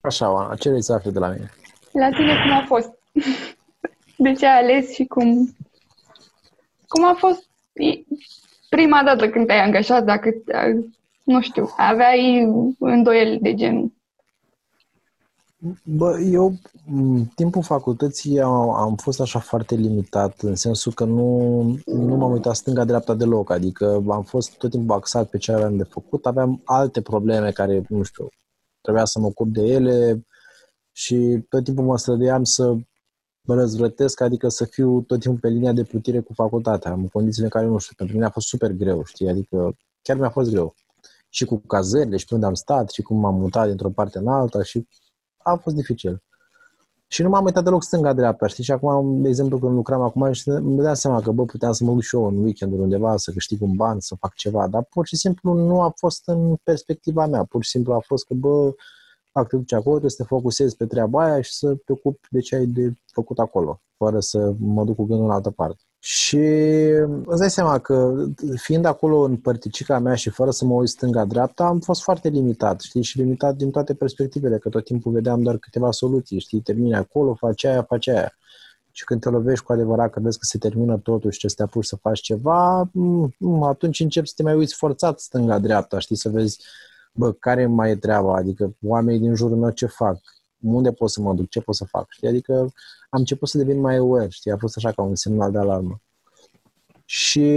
[0.00, 1.48] Așa, Oana, ce vrei să afli de la mine?
[1.92, 3.04] La tine cum a fost?
[4.24, 5.56] De ce ai ales și cum...
[6.88, 7.48] Cum a fost
[8.68, 10.30] prima dată când te-ai angajat, dacă,
[11.24, 12.48] nu știu, aveai
[12.78, 13.92] îndoieli de genul?
[15.84, 16.52] Bă, eu,
[17.34, 22.54] timpul facultății am, am fost așa foarte limitat, în sensul că nu, nu m-am uitat
[22.54, 27.00] stânga-dreapta deloc, adică am fost tot timpul axat pe ce aveam de făcut, aveam alte
[27.00, 28.28] probleme care, nu știu,
[28.80, 30.26] trebuia să mă ocup de ele
[30.92, 32.80] și tot timpul mă străduiam să mă
[33.54, 37.50] răzvrătesc, adică să fiu tot timpul pe linia de plutire cu facultatea, în condițiile în
[37.50, 40.74] care, nu știu, pentru mine a fost super greu, știi, adică chiar mi-a fost greu.
[41.28, 44.28] Și cu cazările, și pe unde am stat, și cum m-am mutat dintr-o parte în
[44.28, 44.88] alta, și
[45.36, 46.22] a fost dificil.
[47.08, 48.64] Și nu m-am uitat deloc stânga-dreapta, știi?
[48.64, 51.84] Și acum, de exemplu, când lucram acum, și îmi dădeam seama că, bă, puteam să
[51.84, 54.84] mă duc și eu în weekend undeva, să câștig un ban, să fac ceva, dar
[54.84, 57.44] pur și simplu nu a fost în perspectiva mea.
[57.44, 58.74] Pur și simplu a fost că, bă,
[59.38, 62.26] fac te duci acolo, trebuie să te focusezi pe treaba aia și să te ocupi
[62.30, 65.80] de ce ai de făcut acolo, fără să mă duc cu gândul în altă parte.
[65.98, 66.38] Și
[67.24, 68.14] îți dai seama că
[68.56, 72.80] fiind acolo în părticica mea și fără să mă uit stânga-dreapta, am fost foarte limitat,
[72.80, 76.94] știi, și limitat din toate perspectivele, că tot timpul vedeam doar câteva soluții, știi, termini
[76.94, 78.32] acolo, faci aia, faci aia.
[78.90, 81.54] Și când te lovești cu adevărat, că vezi că se termină totul și ce să
[81.56, 82.90] te apuci să faci ceva,
[83.62, 86.58] atunci începi să te mai uiți forțat stânga-dreapta, știi, să vezi,
[87.16, 90.18] bă, care mai e treaba, adică oamenii din jurul meu ce fac,
[90.60, 92.28] unde pot să mă duc, ce pot să fac, știi?
[92.28, 92.52] Adică
[93.10, 94.50] am început să devin mai aware, știi?
[94.50, 96.00] A fost așa ca un semnal de alarmă.
[97.04, 97.50] Și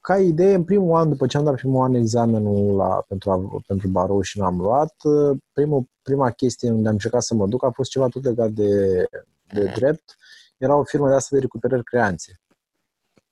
[0.00, 3.88] ca idee, în primul an, după ce am dat primul an examenul la, pentru, pentru
[3.88, 4.94] barou și l-am luat,
[5.52, 9.04] primul, prima chestie unde am încercat să mă duc a fost ceva tot legat de,
[9.52, 10.16] de drept.
[10.56, 12.40] Era o firmă de asta de recuperări creanțe.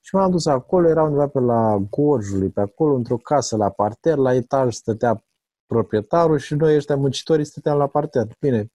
[0.07, 4.17] Și m-am dus acolo, era undeva pe la Gorjului, pe acolo, într-o casă la parter,
[4.17, 5.25] la etaj stătea
[5.65, 8.27] proprietarul și noi ăștia muncitorii stăteam la parter.
[8.39, 8.71] Bine,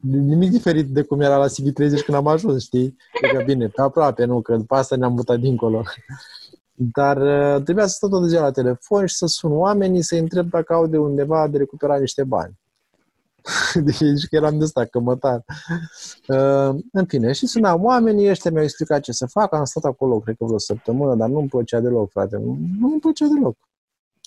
[0.00, 2.96] nimic diferit de cum era la CV30 când am ajuns, știi?
[3.22, 5.82] Adică bine, pe aproape, nu, că după asta ne-am mutat dincolo.
[6.72, 10.48] Dar uh, trebuia să stau tot ziua la telefon și să sun oamenii să-i întreb
[10.50, 12.58] dacă au de undeva de recuperat niște bani.
[13.84, 15.44] Deci că eram de ăsta, cămătar.
[16.28, 20.20] Uh, în fine, și sunam oamenii, ăștia mi-au explicat ce să fac, am stat acolo,
[20.20, 22.36] cred că vreo săptămână, dar nu-mi plăcea deloc, frate.
[22.36, 23.56] Nu, nu-mi plăcea deloc.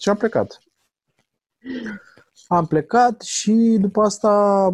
[0.02, 0.60] Și am plecat.
[2.48, 4.30] Am plecat și după asta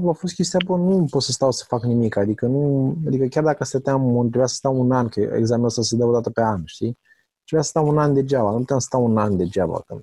[0.07, 3.43] a fost chestia, bă, nu pot să stau să fac nimic, adică nu, adică chiar
[3.43, 6.41] dacă stăteam, trebuia să stau un an, că examenul ăsta se dă o dată pe
[6.41, 6.97] an, știi?
[7.43, 10.01] Trebuia să stau un an degeaba, nu puteam să stau un an degeaba, că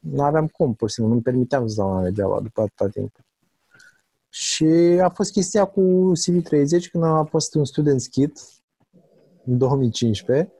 [0.00, 2.88] nu aveam cum, pur și simplu, nu-mi permiteam să stau un an degeaba după atâta
[2.88, 3.16] timp.
[4.30, 4.64] Și
[5.02, 8.40] a fost chestia cu CV30 când am fost un student kit
[9.44, 10.52] în 2015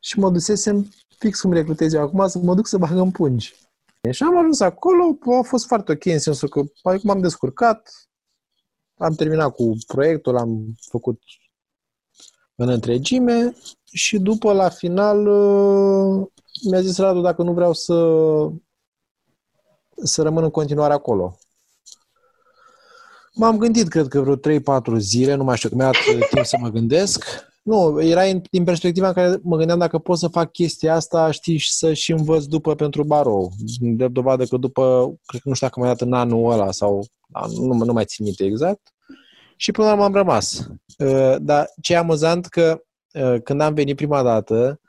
[0.00, 0.88] și mă dusesem
[1.18, 3.54] fix cum recrutez eu acum să mă duc să bagăm pungi.
[4.10, 8.08] Și am ajuns acolo, a fost foarte ok în sensul că cum m-am descurcat,
[8.96, 11.22] am terminat cu proiectul, am făcut
[12.54, 16.26] în întregime și după la final uh,
[16.70, 17.94] mi-a zis Radu dacă nu vreau să
[20.02, 21.38] să rămân în continuare acolo.
[23.40, 25.94] M-am gândit, cred că vreo 3-4 zile, nu mai știu, mi-a dat
[26.30, 27.24] timp să mă gândesc.
[27.62, 31.30] Nu, era în, din perspectiva în care mă gândeam dacă pot să fac chestia asta,
[31.30, 33.52] știi, și să și învăț după pentru barou.
[33.80, 37.04] De dovadă că după, cred că nu știu dacă mai dat în anul ăla sau
[37.56, 38.80] nu, nu mai țin minte exact.
[39.56, 40.68] Și până la urmă am rămas.
[40.98, 44.80] Uh, dar ce e amuzant că uh, când am venit prima dată,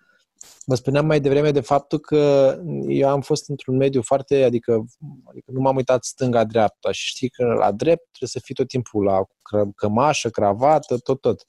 [0.72, 2.56] Vă spuneam mai devreme de faptul că
[2.88, 4.86] eu am fost într-un mediu foarte, adică,
[5.30, 9.04] adică nu m-am uitat stânga-dreapta și știi că la drept trebuie să fii tot timpul
[9.04, 9.24] la
[9.76, 11.44] cămașă, cravată, tot, tot.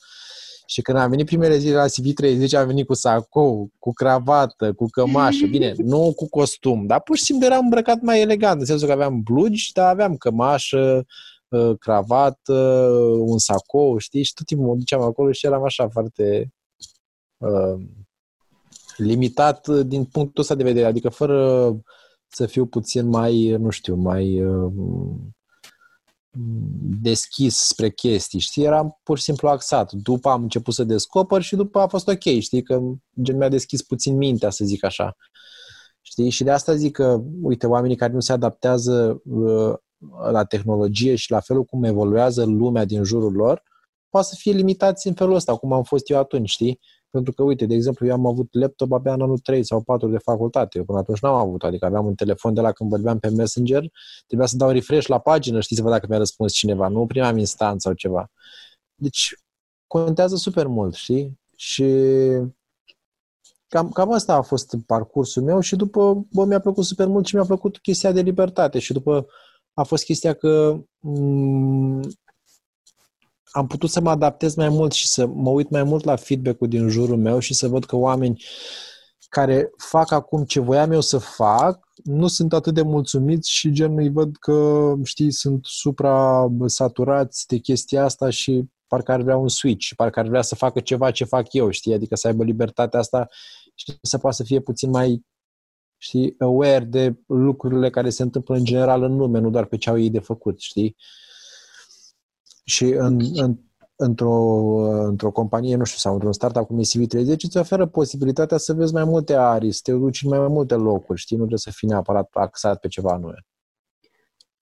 [0.67, 4.87] Și când am venit primele zile la CV30, am venit cu sacou, cu cravată, cu
[4.87, 5.47] cămașă.
[5.47, 8.93] Bine, nu cu costum, dar pur și simplu eram îmbrăcat mai elegant, în sensul că
[8.93, 11.07] aveam blugi, dar aveam cămașă,
[11.53, 12.55] ă, cravată,
[13.19, 14.23] un sacou, știi?
[14.23, 16.53] Și tot timpul mă duceam acolo și eram așa foarte
[17.37, 17.83] uh,
[19.03, 21.77] limitat din punctul ăsta de vedere, adică fără
[22.29, 24.73] să fiu puțin mai, nu știu, mai uh,
[27.01, 28.65] deschis spre chestii, știi?
[28.65, 29.93] Eram pur și simplu axat.
[29.93, 32.63] După am început să descoper și după a fost ok, știi?
[32.63, 32.81] Că
[33.23, 35.17] gen mi-a deschis puțin mintea, să zic așa.
[36.01, 36.31] Știi?
[36.31, 39.75] Și de asta zic că, uite, oamenii care nu se adaptează uh,
[40.31, 43.63] la tehnologie și la felul cum evoluează lumea din jurul lor,
[44.09, 46.81] poate să fie limitați în felul ăsta, cum am fost eu atunci, știi?
[47.13, 50.09] Pentru că, uite, de exemplu, eu am avut laptop abia în anul 3 sau 4
[50.09, 50.79] de facultate.
[50.79, 53.85] Eu până atunci n-am avut, adică aveam un telefon de la când vorbeam pe Messenger,
[54.27, 57.39] trebuia să dau refresh la pagină, știți, să văd dacă mi-a răspuns cineva, nu primeam
[57.39, 58.31] instanță sau ceva.
[58.95, 59.35] Deci,
[59.87, 61.41] contează super mult, știi?
[61.57, 61.85] Și
[63.69, 67.35] cam, cam asta a fost parcursul meu și după, bă, mi-a plăcut super mult și
[67.35, 69.27] mi-a plăcut chestia de libertate și după
[69.75, 72.01] a fost chestia că m-
[73.53, 76.69] am putut să mă adaptez mai mult și să mă uit mai mult la feedback-ul
[76.69, 78.43] din jurul meu și să văd că oameni
[79.29, 83.99] care fac acum ce voiam eu să fac, nu sunt atât de mulțumiți și gen
[83.99, 89.93] îi văd că, știi, sunt supra-saturați de chestia asta și parcă ar vrea un switch,
[89.97, 93.29] parcă ar vrea să facă ceva ce fac eu, știi, adică să aibă libertatea asta
[93.75, 95.25] și să poată să fie puțin mai,
[95.99, 99.91] știi, aware de lucrurile care se întâmplă în general în lume, nu doar pe ce
[99.91, 100.97] au ei de făcut, știi.
[102.65, 103.57] Și în, în,
[103.97, 104.35] într-o,
[105.07, 108.93] într-o companie, nu știu, sau într-un startup cum e CV30, îți oferă posibilitatea să vezi
[108.93, 111.37] mai multe arii, să te duci în mai multe locuri, știi?
[111.37, 113.47] Nu trebuie să fii neapărat axat pe ceva anume.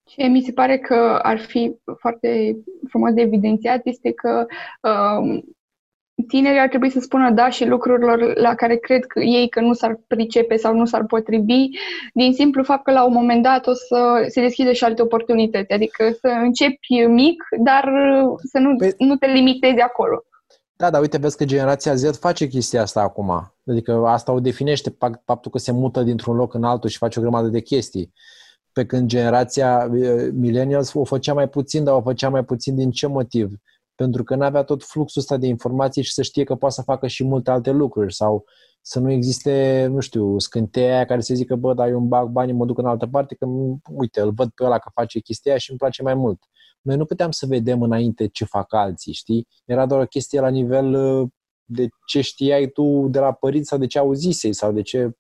[0.04, 2.56] Ce mi se pare că ar fi foarte
[2.88, 4.46] frumos de evidențiat este că
[4.82, 5.42] uh,
[6.26, 9.72] tinerii ar trebui să spună da și lucrurilor la care cred că ei că nu
[9.72, 11.68] s-ar pricepe sau nu s-ar potrivi,
[12.14, 15.72] din simplu fapt că la un moment dat o să se deschide și alte oportunități.
[15.72, 17.92] Adică să începi mic, dar
[18.42, 18.94] să nu, păi...
[18.98, 20.24] nu te limitezi acolo.
[20.80, 23.52] Da, dar uite, vezi că generația Z face chestia asta acum.
[23.66, 27.22] Adică asta o definește faptul că se mută dintr-un loc în altul și face o
[27.22, 28.12] grămadă de chestii.
[28.72, 32.90] Pe când generația eh, millennials o făcea mai puțin, dar o făcea mai puțin din
[32.90, 33.52] ce motiv?
[34.00, 36.82] Pentru că nu avea tot fluxul ăsta de informații și să știe că poate să
[36.82, 38.44] facă și multe alte lucruri sau
[38.80, 42.28] să nu existe, nu știu, scânteia aia care să zică, bă, dar eu îmi bag
[42.28, 43.46] banii, mă duc în altă parte, că,
[43.90, 46.42] uite, îl văd pe ăla că face chestia și îmi place mai mult.
[46.80, 49.48] Noi nu puteam să vedem înainte ce fac alții, știi?
[49.64, 51.28] Era doar o chestie la nivel uh,
[51.64, 55.10] de ce știai tu de la părinți sau de ce auzisei sau de ce...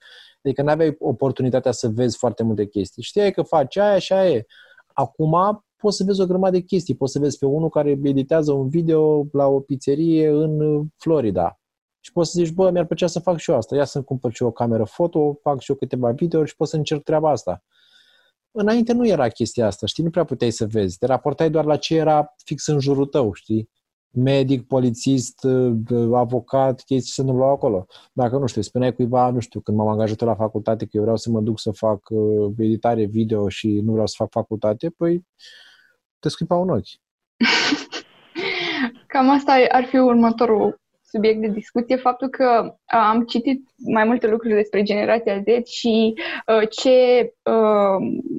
[0.42, 3.02] Adică nu aveai oportunitatea să vezi foarte multe chestii.
[3.02, 4.46] Știai că faci aia și aia e.
[4.86, 6.94] Acum poți să vezi o grămadă de chestii.
[6.94, 11.60] Poți să vezi pe unul care editează un video la o pizzerie în Florida.
[12.00, 13.76] Și poți să zici, bă, mi-ar plăcea să fac și eu asta.
[13.76, 16.68] Ia să-mi cumpăr și eu o cameră foto, fac și eu câteva video și pot
[16.68, 17.64] să încerc treaba asta.
[18.50, 20.04] Înainte nu era chestia asta, știi?
[20.04, 20.98] Nu prea puteai să vezi.
[20.98, 23.70] Te raportai doar la ce era fix în jurul tău, știi?
[24.12, 25.46] medic, polițist,
[26.12, 27.86] avocat, chestii să nu luau acolo.
[28.12, 31.16] Dacă, nu știu, spuneai cuiva, nu știu, când m-am angajat la facultate că eu vreau
[31.16, 35.26] să mă duc să fac uh, editare video și nu vreau să fac facultate, păi
[36.20, 37.00] te scuipa un ochi.
[39.06, 44.54] Cam asta ar fi următorul subiect de discuție faptul că am citit mai multe lucruri
[44.54, 46.14] despre generația Z și
[46.46, 48.30] uh, ce uh,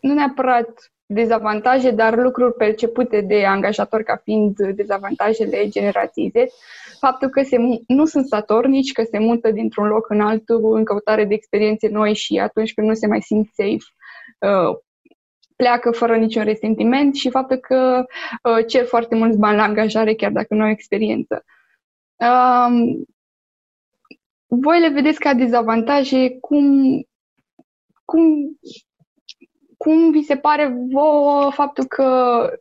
[0.00, 6.52] nu neapărat dezavantaje, dar lucruri percepute de angajator ca fiind dezavantajele generației Z,
[7.00, 11.24] faptul că se, nu sunt statornici, că se mută dintr-un loc în altul în căutare
[11.24, 13.86] de experiențe noi și atunci când nu se mai simt safe,
[14.38, 14.76] uh,
[15.56, 18.04] pleacă fără niciun resentiment și faptul că
[18.42, 21.44] uh, cer foarte mulți bani la angajare chiar dacă nu au experiență.
[22.16, 23.04] Um,
[24.46, 26.38] voi le vedeți ca dezavantaje?
[26.40, 26.66] Cum,
[28.04, 28.58] cum,
[29.76, 32.06] cum vi se pare vouă faptul că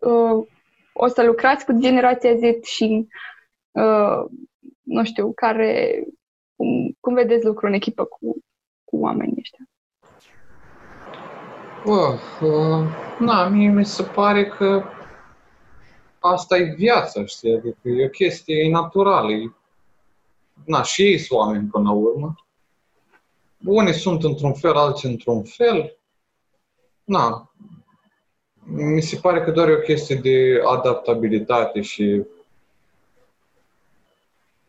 [0.01, 0.47] uh,
[0.93, 3.07] o să lucrați cu generația Z și
[3.71, 4.25] uh,
[4.81, 6.03] nu știu, care
[6.55, 8.37] cum, cum vedeți lucrul în echipă cu,
[8.83, 9.65] cu oamenii ăștia?
[11.85, 12.87] Bă, uh,
[13.19, 14.83] na, mie mi se pare că
[16.19, 17.55] asta e viața, știi?
[17.55, 19.31] Adică e o chestie naturală.
[19.31, 19.51] E,
[20.65, 22.35] na, și ei sunt oameni până la urmă.
[23.65, 25.97] Unii sunt într-un fel, alții într-un fel.
[27.03, 27.51] Na,
[28.65, 32.23] mi se pare că doar e o chestie de adaptabilitate și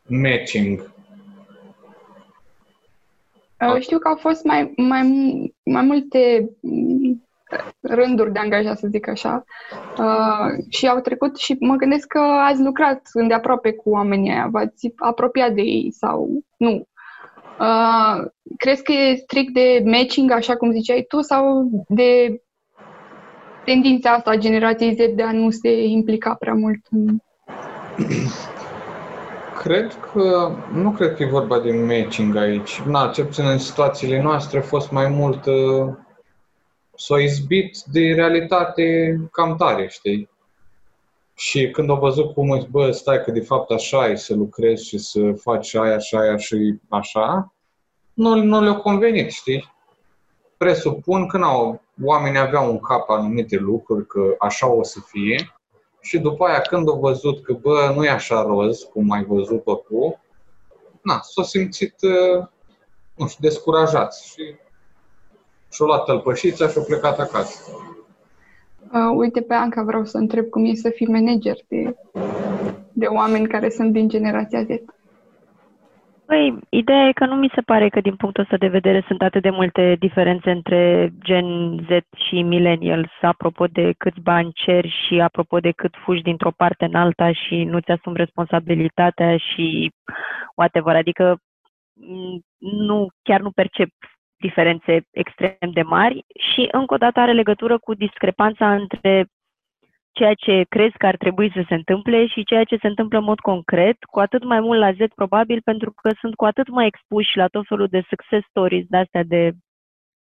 [0.06, 0.92] matching.
[3.60, 5.02] Uh, știu că au fost mai, mai,
[5.62, 6.50] mai multe
[7.80, 9.44] rânduri de angajați, să zic așa,
[9.98, 14.92] uh, și au trecut și mă gândesc că ați lucrat îndeaproape cu oamenii aia, v-ați
[14.96, 16.88] apropiat de ei sau nu.
[17.61, 18.24] Uh,
[18.57, 22.40] crezi că e strict de matching, așa cum ziceai tu, sau de
[23.64, 27.16] tendința asta a generației Z de a nu se implica prea mult în...
[29.62, 32.82] Cred că, nu cred că e vorba de matching aici.
[32.86, 35.92] Na, ce puțin în situațiile noastre a fost mai mult uh,
[36.97, 40.28] s-a izbit de realitate cam tare, știi?
[41.34, 44.86] Și când au văzut cum îți, bă, stai că de fapt așa e să lucrezi
[44.86, 47.53] și să faci aia, așa, aia și așa,
[48.14, 49.72] nu, nu le-a convenit, știi?
[50.57, 55.55] Presupun că n-au, oamenii aveau în cap anumite lucruri, că așa o să fie,
[56.01, 59.74] și după aia când au văzut că, bă, nu e așa roz, cum ai văzut-o
[59.74, 60.20] tu,
[61.03, 62.47] na, s-au simțit, uh,
[63.14, 64.55] nu știu, descurajați și
[65.75, 67.70] și-a luat tălpășița și-a plecat acasă.
[68.93, 71.97] Uh, uite, pe Anca vreau să întreb cum e să fii manager de,
[72.93, 74.68] de oameni care sunt din generația Z.
[76.27, 79.22] Păi, ideea e că nu mi se pare că din punctul ăsta de vedere sunt
[79.22, 81.91] atât de multe diferențe între Gen Z
[82.29, 86.95] și Millennials, apropo de câți bani ceri și apropo de cât fugi dintr-o parte în
[86.95, 89.93] alta și nu-ți asumi responsabilitatea și
[90.57, 90.97] whatever.
[90.97, 91.39] Adică
[92.59, 93.89] nu, chiar nu percep
[94.37, 99.26] diferențe extrem de mari și încă o dată are legătură cu discrepanța între
[100.12, 103.24] ceea ce crezi că ar trebui să se întâmple și ceea ce se întâmplă în
[103.24, 106.87] mod concret, cu atât mai mult la Z probabil, pentru că sunt cu atât mai
[106.87, 109.53] expuși la tot felul de success stories de astea de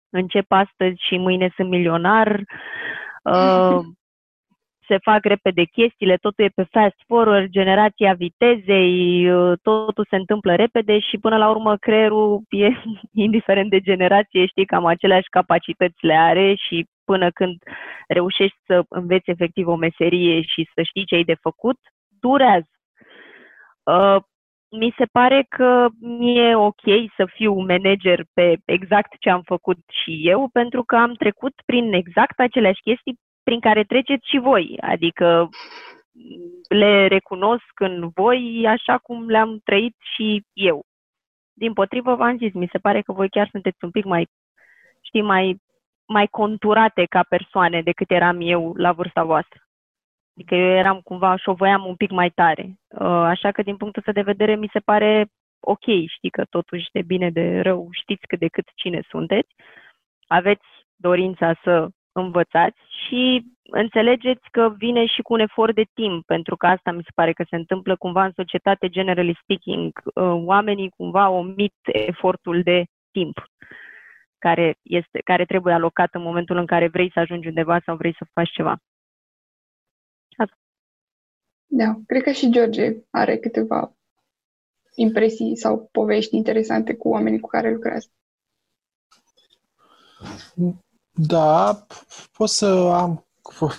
[0.09, 2.39] încep astăzi și mâine sunt milionar,
[3.23, 3.79] uh,
[4.87, 10.55] se fac repede chestiile, totul e pe fast forward, generația vitezei, uh, totul se întâmplă
[10.55, 12.69] repede și până la urmă creierul e,
[13.25, 17.57] indiferent de generație, știi, cam aceleași capacități le are și până când
[18.07, 21.77] reușești să înveți efectiv o meserie și să știi ce ai de făcut,
[22.19, 22.69] durează.
[23.83, 24.17] Uh,
[24.69, 30.19] mi se pare că mi-e ok să fiu manager pe exact ce am făcut și
[30.23, 33.19] eu, pentru că am trecut prin exact aceleași chestii
[33.51, 34.77] prin care treceți și voi.
[34.81, 35.49] Adică
[36.69, 40.85] le recunosc în voi așa cum le-am trăit și eu.
[41.53, 44.27] Din potrivă, v-am zis, mi se pare că voi chiar sunteți un pic mai,
[45.01, 45.61] știi, mai,
[46.05, 49.59] mai conturate ca persoane decât eram eu la vârsta voastră.
[50.35, 52.79] Adică eu eram cumva și o voiam un pic mai tare.
[52.87, 55.27] Uh, așa că din punctul ăsta de vedere mi se pare
[55.59, 59.55] ok, știi că totuși de bine de rău știți cât de cât cine sunteți.
[60.27, 66.55] Aveți dorința să învățați și înțelegeți că vine și cu un efort de timp, pentru
[66.57, 70.89] că asta mi se pare că se întâmplă cumva în societate, generally speaking, uh, oamenii
[70.89, 73.37] cumva omit efortul de timp
[74.37, 78.15] care, este, care trebuie alocat în momentul în care vrei să ajungi undeva sau vrei
[78.17, 78.77] să faci ceva.
[80.37, 80.57] Asta.
[81.65, 83.95] Da, cred că și George are câteva
[84.95, 88.07] impresii sau povești interesante cu oamenii cu care lucrează.
[91.13, 91.85] Da,
[92.31, 93.27] pot să am,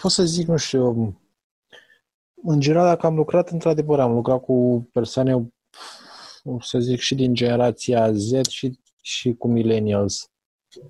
[0.00, 1.16] pot să zic, nu știu,
[2.42, 5.52] în general, dacă am lucrat, într-adevăr, am lucrat cu persoane,
[6.60, 10.30] să zic, și din generația Z și, și cu millennials.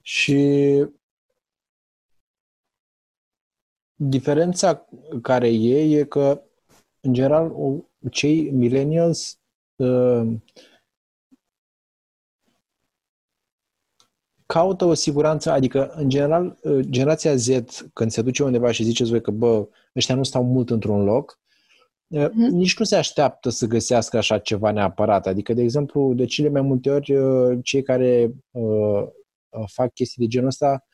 [0.02, 0.84] Și
[3.94, 4.86] diferența
[5.22, 6.42] care e, e că,
[7.00, 7.52] în general,
[8.10, 9.40] cei millennials
[9.76, 10.36] uh,
[14.52, 17.48] caută o siguranță, adică, în general, uh, generația Z,
[17.92, 21.40] când se duce undeva și ziceți voi că, bă, ăștia nu stau mult într-un loc,
[22.16, 22.50] mm-hmm.
[22.50, 25.26] nici nu se așteaptă să găsească așa ceva neapărat.
[25.26, 27.14] Adică, de exemplu, de cele mai multe ori,
[27.62, 29.02] cei care uh,
[29.66, 30.86] fac chestii de genul ăsta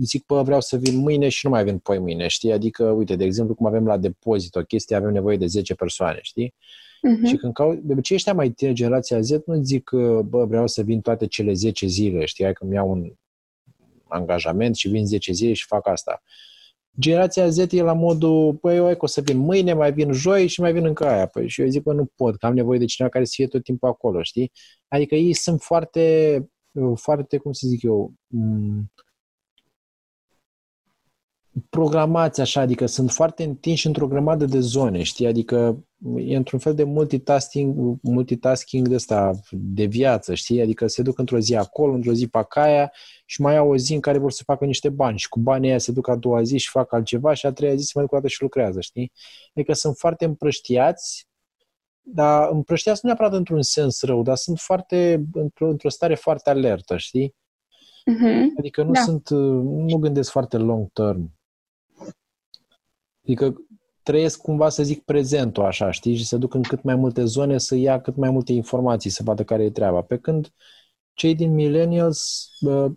[0.00, 2.52] zic, bă, vreau să vin mâine și nu mai vin poi mâine, știi?
[2.52, 6.18] Adică, uite, de exemplu, cum avem la depozit o chestie, avem nevoie de 10 persoane,
[6.22, 6.54] știi?
[7.08, 7.28] Uh-huh.
[7.28, 9.90] Și când caut, de obicei ăștia mai tineri, generația Z, nu zic,
[10.24, 12.44] bă, vreau să vin toate cele 10 zile, știi?
[12.44, 13.12] Hai că mi iau un
[14.08, 16.22] angajament și vin 10 zile și fac asta.
[16.98, 20.60] Generația Z e la modul, păi, eu o să vin mâine, mai vin joi și
[20.60, 21.26] mai vin încă aia.
[21.26, 23.46] Păi, și eu zic, bă, nu pot, că am nevoie de cineva care să fie
[23.46, 24.52] tot timpul acolo, știi?
[24.88, 26.46] Adică ei sunt foarte,
[26.94, 28.92] foarte, cum să zic eu, m-
[31.70, 35.26] programați așa, adică sunt foarte întinși într-o grămadă de zone, știi?
[35.26, 35.84] Adică
[36.16, 40.60] e într-un fel de multitasking, multitasking de ăsta, de viață, știi?
[40.60, 42.92] Adică se duc într-o zi acolo, într-o zi pe acaia
[43.24, 45.68] și mai au o zi în care vor să facă niște bani și cu banii
[45.68, 48.04] aia se duc a doua zi și fac altceva și a treia zi se mai
[48.04, 49.12] duc o dată și lucrează, știi?
[49.54, 51.28] Adică sunt foarte împrăștiați,
[52.00, 56.96] dar împrăștiați nu neapărat într-un sens rău, dar sunt foarte, într-o, într-o stare foarte alertă,
[56.96, 57.34] știi?
[58.10, 58.58] Mm-hmm.
[58.58, 59.00] Adică nu Da.
[59.00, 59.28] sunt,
[59.88, 61.32] nu gândesc foarte long term.
[63.24, 63.54] Adică
[64.02, 66.16] trăiesc cumva, să zic, prezentul așa, știi?
[66.16, 69.22] Și se duc în cât mai multe zone să ia cât mai multe informații, să
[69.22, 70.02] vadă care e treaba.
[70.02, 70.52] Pe când
[71.12, 72.90] cei din millennials bă,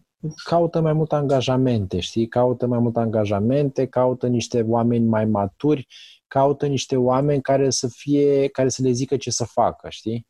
[0.43, 2.27] caută mai mult angajamente, știi?
[2.27, 5.87] Caută mai mult angajamente, caută niște oameni mai maturi,
[6.27, 10.27] caută niște oameni care să fie, care să le zică ce să facă, știi?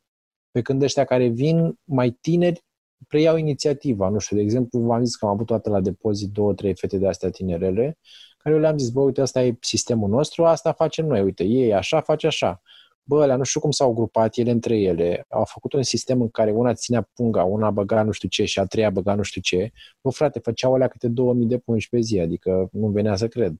[0.52, 2.64] Pe când ăștia care vin mai tineri
[3.08, 4.10] preiau inițiativa.
[4.10, 6.98] Nu știu, de exemplu, v-am zis că am avut toată la depozit două, trei fete
[6.98, 7.98] de astea tinerele,
[8.38, 11.74] care eu le-am zis, bă, uite, asta e sistemul nostru, asta facem noi, uite, ei
[11.74, 12.62] așa, face așa.
[13.04, 16.30] Bă, alea nu știu cum s-au grupat ele între ele, au făcut un sistem în
[16.30, 19.42] care una ținea punga, una băga nu știu ce și a treia băga nu știu
[19.42, 19.72] ce.
[20.02, 23.56] Bă, frate, făceau alea câte 2000 de pungi pe zi, adică nu venea să cred.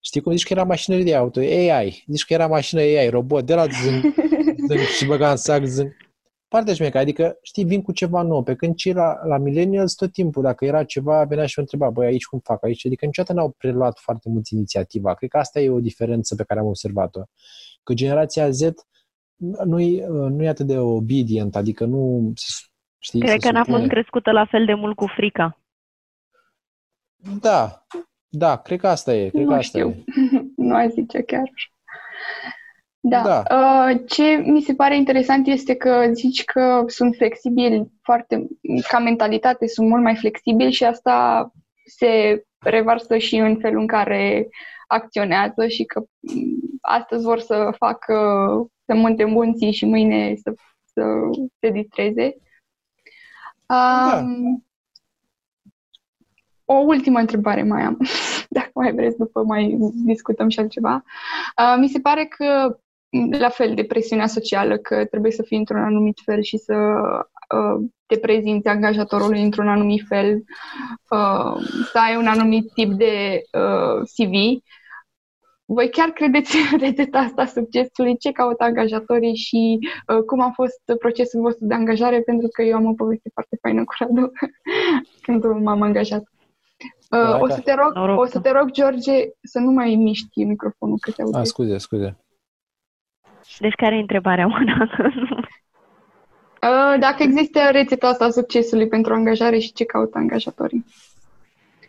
[0.00, 1.40] Știi cum zici că era mașină de auto?
[1.40, 2.04] AI.
[2.06, 4.14] Zici că era mașină AI, robot, de la zâng,
[4.68, 5.96] zâng și băga în sac, zâng.
[6.48, 10.12] Partea șmecă, adică, știi, vin cu ceva nou, pe când cei la, la millennials tot
[10.12, 12.86] timpul, dacă era ceva, venea și o întreba, băi, aici cum fac aici?
[12.86, 15.14] Adică niciodată n-au preluat foarte mulți inițiativa.
[15.14, 17.20] Cred că asta e o diferență pe care am observat-o.
[17.82, 18.60] Că generația Z
[19.64, 22.32] nu e, nu e atât de obedient, adică nu,
[22.98, 23.78] știi, Cred se că n-a supune.
[23.78, 25.60] fost crescută la fel de mult cu frica.
[27.40, 27.86] Da,
[28.28, 29.88] da, cred că asta e, cred Nu că asta știu.
[29.88, 30.04] e.
[30.68, 31.72] nu aș zice chiar așa.
[33.08, 33.22] Da.
[33.22, 33.42] Da.
[33.56, 38.46] Uh, ce mi se pare interesant este că zici că sunt flexibili foarte,
[38.88, 41.50] ca mentalitate sunt mult mai flexibili și asta
[41.84, 44.48] se revarsă și în felul în care
[44.86, 46.06] acționează și că m,
[46.80, 48.14] astăzi vor să facă,
[48.84, 50.54] să munte munții și mâine să,
[50.84, 51.02] să
[51.60, 52.36] se distreze.
[53.66, 54.18] Da.
[54.22, 54.64] Um,
[56.64, 57.98] o ultimă întrebare mai am,
[58.48, 61.04] dacă mai vreți, după mai discutăm și altceva.
[61.58, 62.86] Uh, mi se pare că, m,
[63.38, 66.74] la fel de presiunea socială, că trebuie să fii într-un anumit fel și să
[67.54, 70.34] uh, te prezinți angajatorului într-un anumit fel,
[71.10, 71.54] uh,
[71.92, 74.62] să ai un anumit tip de uh, CV.
[75.64, 78.18] Voi chiar credeți în rețeta asta a succesului?
[78.18, 79.78] Ce caută angajatorii și
[80.08, 82.20] uh, cum a fost procesul vostru de angajare?
[82.20, 84.32] Pentru că eu am o poveste foarte faină cu Radu
[85.24, 86.22] când m-am angajat.
[87.10, 88.20] Uh, Hai o, că- să te rog, Noroc.
[88.20, 91.38] o să te rog, George, să nu mai miști microfonul, că te aude.
[91.38, 92.16] A, scuze, scuze.
[93.58, 94.88] Deci care e întrebarea, Una?
[96.62, 100.84] Uh, dacă există rețeta asta a succesului pentru angajare și ce caută angajatorii.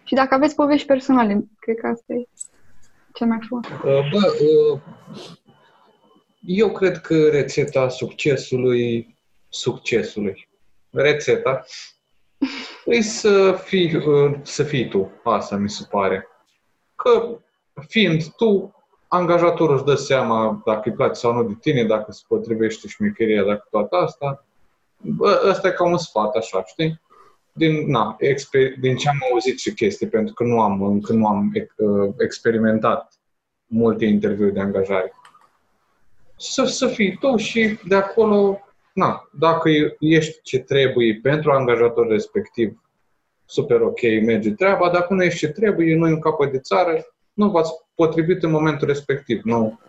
[0.03, 2.27] Și dacă aveți povești personale, cred că asta e
[3.13, 3.67] cel mai frumos.
[3.67, 4.79] Uh, Bă, uh,
[6.41, 9.15] eu cred că rețeta succesului,
[9.49, 10.49] succesului,
[10.89, 11.65] rețeta,
[12.85, 15.11] e să fii, uh, să fii tu.
[15.23, 16.27] Asta mi se pare.
[16.95, 17.39] Că
[17.87, 18.78] fiind tu,
[19.09, 23.43] angajatorul își dă seama dacă îi place sau nu de tine, dacă se potrivește șmecheria,
[23.43, 24.45] dacă toată asta.
[24.97, 27.01] Bă, ăsta e ca un sfat, așa, știi?
[27.51, 31.27] Din, na, exper- din ce am auzit și chestii, pentru că nu am, încă nu
[31.27, 33.19] am uh, experimentat
[33.65, 35.13] multe interviuri de angajare.
[36.37, 38.59] Să, să fii tu și de acolo,
[38.93, 42.83] na, dacă ești ce trebuie pentru angajatorul respectiv,
[43.45, 47.05] super ok, merge treaba, dacă nu ești ce trebuie, nu e un capăt de țară,
[47.33, 47.71] nu v-ați
[48.05, 49.41] potrivit în momentul respectiv.
[49.43, 49.79] Nu,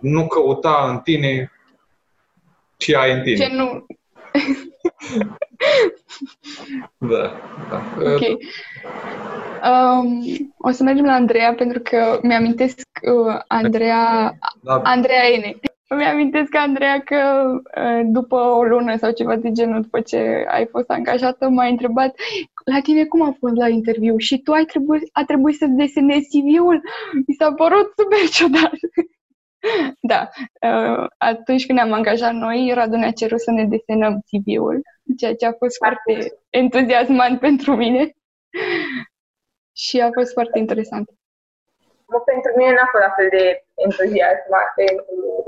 [0.00, 1.52] nu căuta în tine
[2.76, 3.36] ce ai în tine.
[3.36, 3.86] Ce nu...
[6.98, 7.32] Da,
[7.70, 7.82] da.
[8.12, 8.20] Ok.
[9.64, 10.22] Um,
[10.58, 15.56] o să mergem la Andreea, pentru că mi-amintesc uh, Andreea, Da, Andreea Ene.
[15.90, 20.66] Îmi amintesc, Andreea, că uh, după o lună sau ceva de genul, după ce ai
[20.66, 22.14] fost angajată, m-ai întrebat
[22.64, 26.28] la tine cum a fost la interviu și tu ai trebuit, a trebuit să desenezi
[26.28, 26.82] CV-ul.
[27.26, 28.72] Mi s-a părut super ciudat.
[30.10, 30.28] da,
[30.62, 34.82] uh, atunci când ne-am angajat noi, Radu ne-a cerut să ne desenăm CV-ul,
[35.16, 38.12] ceea ce a fost foarte entuziasmant pentru mine
[39.86, 41.27] și a fost foarte interesant mă,
[42.30, 43.44] pentru mine n-a fost la fel de
[43.86, 44.50] entuziasm,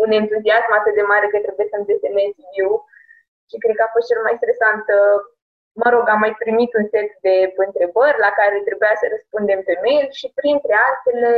[0.04, 2.32] un entuziasm atât de mare că trebuie să-mi desenez
[2.62, 2.72] eu
[3.50, 4.84] și cred că a fost cel mai stresant.
[5.82, 7.36] Mă rog, am mai primit un set de
[7.66, 11.32] întrebări la care trebuia să răspundem pe mail și printre altele,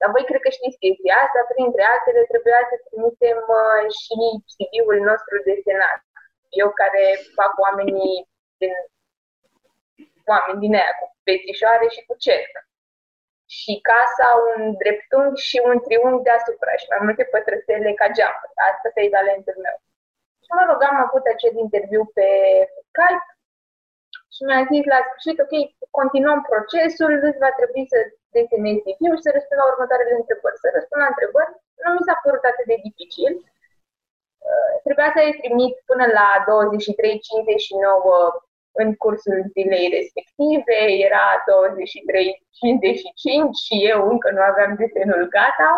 [0.00, 4.16] dar voi cred că știți chestia asta, printre altele trebuia să trimitem uh, și
[4.52, 6.00] CV-ul nostru desenat.
[6.62, 7.04] Eu care
[7.38, 8.14] fac oamenii
[8.60, 8.72] din
[10.32, 12.52] oameni din aia cu pețișoare și cu cerc
[13.58, 18.56] și casa un dreptunghi și un triunghi deasupra și mai multe pătrățele ca geamuri.
[18.68, 19.76] Asta e talentul meu.
[20.44, 22.28] Și mă rog, am avut acest interviu pe
[22.88, 23.26] Skype
[24.34, 25.54] și mi-a zis la sfârșit, ok,
[25.98, 27.98] continuăm procesul, îți va trebui să
[28.36, 30.62] desenezi cv și să răspund la următoarele întrebări.
[30.62, 33.32] Să răspund la întrebări nu mi s-a părut atât de dificil.
[34.48, 36.48] Uh, trebuia să-i trimit până la 23.59
[38.84, 41.50] în cursul zilei respective, era 23.55
[43.64, 45.70] și eu încă nu aveam desenul gata,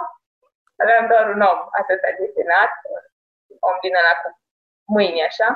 [0.82, 2.72] aveam doar un om atât a desenat,
[3.52, 4.28] un om din ăla cu
[4.94, 5.48] mâini așa.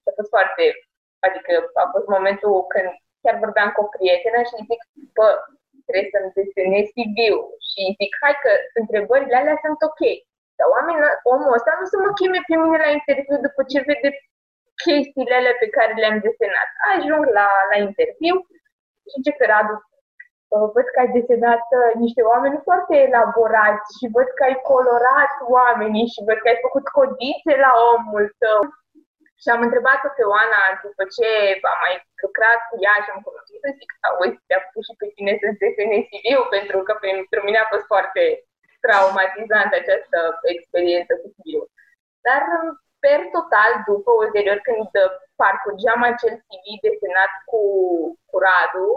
[0.00, 0.64] Și a fost foarte,
[1.26, 1.52] adică
[1.82, 2.88] a fost momentul când
[3.22, 4.80] chiar vorbeam cu o prietenă și zic,
[5.16, 5.28] bă,
[5.88, 8.50] trebuie să-mi desenez CV-ul și zic, hai că
[8.80, 10.02] întrebările alea sunt ok.
[10.58, 11.02] Dar oamenii,
[11.32, 14.10] omul ăsta nu să mă cheme pe mine la interviu după ce vede
[14.84, 16.70] chestiile alea pe care le-am desenat.
[16.92, 18.36] Ajung la, la interviu
[19.10, 19.74] și ce că Radu,
[20.74, 26.12] văd că ai desenat uh, niște oameni foarte elaborați și văd că ai colorat oamenii
[26.12, 28.60] și văd că ai făcut codițe la omul tău.
[29.42, 31.28] Și am întrebat-o pe Oana după ce
[31.72, 35.06] am mai lucrat cu ea și am cunoscut să zic, auzi, te-a pus și pe
[35.14, 36.26] tine să-ți desenezi cv
[36.56, 38.22] pentru că pentru mine a fost foarte
[38.84, 40.18] traumatizantă această
[40.54, 41.46] experiență cu cv
[42.26, 42.42] Dar
[43.04, 44.90] per total, după, ulterior, când
[45.40, 47.62] parcurgeam acel CV desenat cu,
[48.28, 48.88] cu Radu,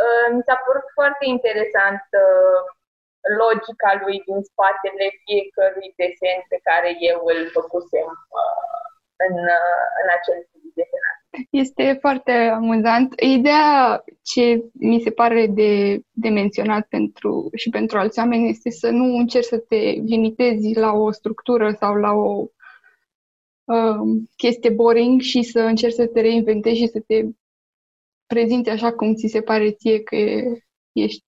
[0.00, 2.58] uh, mi s-a părut foarte interesant uh,
[3.42, 8.08] logica lui din spatele fiecărui desen pe care eu îl făcusem
[8.40, 8.82] uh,
[9.26, 9.34] în,
[10.00, 11.18] în acel CV desenat.
[11.64, 13.08] Este foarte amuzant.
[13.38, 13.70] Ideea
[14.30, 14.44] ce
[14.90, 15.72] mi se pare de,
[16.24, 19.80] de menționat pentru, și pentru alți oameni este să nu încerci să te
[20.12, 22.46] limitezi la o structură sau la o
[23.64, 27.24] uh, chestie boring și să încerci să te reinventezi și să te
[28.26, 30.16] prezinți așa cum ți se pare ție că
[30.92, 31.24] ești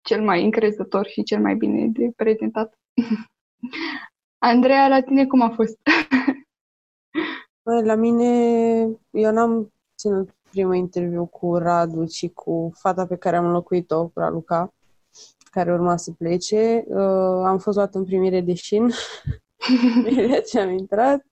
[0.00, 2.78] cel mai încrezător și cel mai bine de prezentat.
[4.38, 5.78] Andreea, la tine cum a fost?
[7.64, 8.28] Bă, la mine,
[9.10, 14.74] eu n-am ținut primul interviu cu Radu, ci cu fata pe care am înlocuit-o, Raluca,
[15.50, 16.84] care urma să plece.
[16.86, 18.90] Uh, am fost luat în primire de șin,
[20.48, 21.26] ce am intrat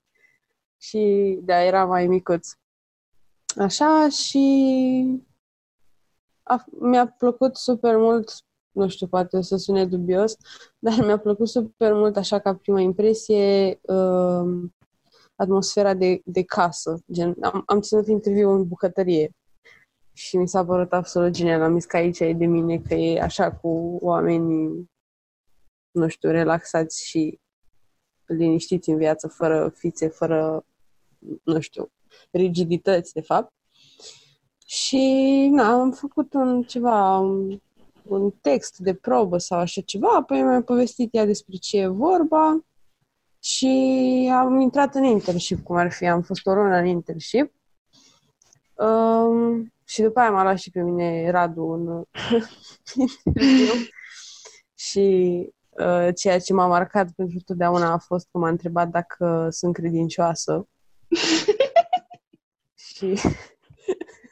[0.83, 2.49] și da, era mai micuț.
[3.57, 5.25] Așa și
[6.43, 8.33] a, mi-a plăcut super mult,
[8.71, 10.37] nu știu, poate o să sune dubios,
[10.79, 14.71] dar mi-a plăcut super mult, așa ca prima impresie, uh,
[15.35, 17.03] atmosfera de, de casă.
[17.13, 19.31] Gen, am, am ținut interviu în bucătărie
[20.13, 21.63] și mi s-a părut absolut genial.
[21.63, 24.91] Am zis că aici e de mine, că e așa cu oamenii,
[25.91, 27.41] nu știu, relaxați și
[28.27, 30.65] liniștiți în viață, fără fițe, fără
[31.43, 31.91] nu știu,
[32.31, 33.53] rigidități, de fapt.
[34.67, 37.61] Și na, am făcut un ceva, un,
[38.03, 42.65] un text de probă sau așa ceva, apoi mi-a povestit ea despre ce e vorba
[43.43, 47.53] și am intrat în internship, cum ar fi, am fost o lună în internship.
[48.75, 52.03] Um, și după aia m-a luat și pe mine Radu în
[54.89, 59.75] și uh, ceea ce m-a marcat pentru totdeauna a fost că m-a întrebat dacă sunt
[59.75, 60.69] credincioasă
[62.95, 63.19] și,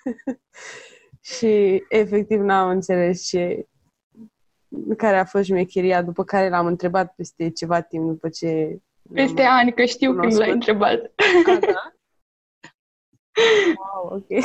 [1.34, 3.66] și efectiv n-am înțeles ce
[4.96, 8.78] care a fost șmecheria, după care l-am întrebat peste ceva timp după ce...
[9.12, 10.32] Peste ani, că știu cunoscut.
[10.32, 11.12] când l-ai întrebat.
[11.46, 11.92] A, da?
[13.78, 14.44] Wow, ok.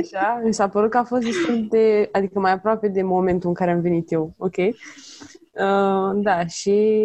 [0.00, 3.54] Așa, mi s-a părut că a fost destul de, adică mai aproape de momentul în
[3.54, 4.56] care am venit eu, ok?
[4.56, 6.98] Uh, da, și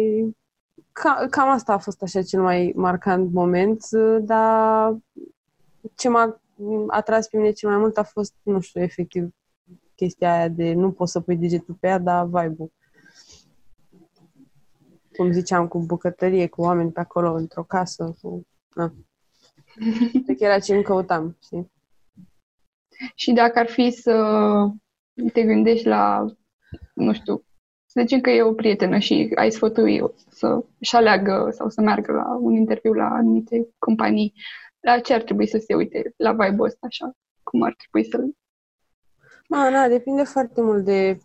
[0.92, 3.88] Ca, cam asta a fost așa cel mai marcant moment,
[4.20, 4.96] dar
[5.94, 6.40] ce m-a
[6.88, 9.28] atras pe mine cel mai mult a fost, nu știu, efectiv,
[9.94, 12.72] chestia aia de nu poți să pui degetul pe ea, dar vibe-ul.
[15.16, 18.46] cum ziceam, cu bucătărie, cu oameni pe acolo, într-o casă, cu...
[18.74, 18.94] Na.
[20.26, 21.70] De era ce îmi căutam, știi?
[23.14, 24.12] Și dacă ar fi să
[25.32, 26.26] te gândești la,
[26.94, 27.44] nu știu,
[27.92, 32.12] să zicem că e o prietenă și ai sfătui să își aleagă sau să meargă
[32.12, 34.34] la un interviu la anumite companii,
[34.80, 37.12] la ce ar trebui să se uite la vibe-ul ăsta, așa,
[37.42, 38.36] cum ar trebui să-l...
[39.48, 41.18] Ma, na, depinde foarte mult de,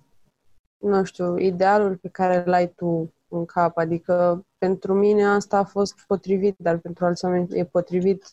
[0.78, 3.78] nu știu, idealul pe care îl ai tu în cap.
[3.78, 8.26] Adică pentru mine asta a fost potrivit, dar pentru alți oameni e potrivit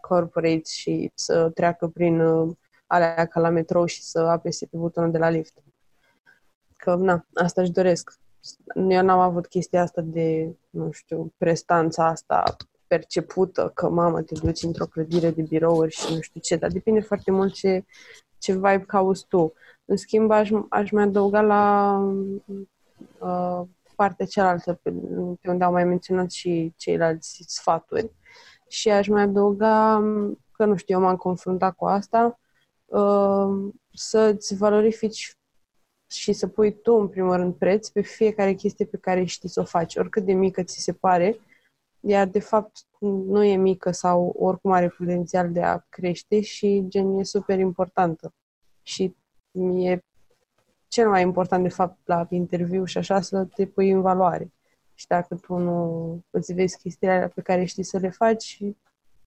[0.00, 5.10] corporate și să treacă prin uh, alea ca la metrou și să apese pe butonul
[5.10, 5.62] de la lift.
[6.80, 8.12] Că, na, asta își doresc.
[8.74, 12.56] Eu n-am avut chestia asta de, nu știu, prestanța asta
[12.86, 17.00] percepută că, mamă, te duci într-o clădire de birouri și nu știu ce, dar depinde
[17.00, 17.84] foarte mult ce,
[18.38, 19.52] ce vibe cauți tu.
[19.84, 21.96] În schimb, aș, aș mai adăuga la
[23.18, 23.62] uh,
[23.96, 24.90] partea cealaltă, pe,
[25.40, 28.10] pe unde au mai menționat și ceilalți sfaturi.
[28.68, 30.02] Și aș mai adăuga
[30.52, 32.40] că, nu știu, eu m-am confruntat cu asta,
[32.84, 35.34] uh, să-ți valorifici
[36.10, 39.60] și să pui tu, în primul rând, preț pe fiecare chestie pe care știi să
[39.60, 41.40] o faci, oricât de mică ți se pare,
[42.00, 47.18] iar de fapt nu e mică sau oricum are potențial de a crește și gen
[47.18, 48.34] e super importantă.
[48.82, 49.16] Și
[49.74, 49.98] e
[50.88, 54.52] cel mai important de fapt la interviu și așa să te pui în valoare.
[54.94, 58.58] Și dacă tu nu îți vezi chestiile alea pe care știi să le faci,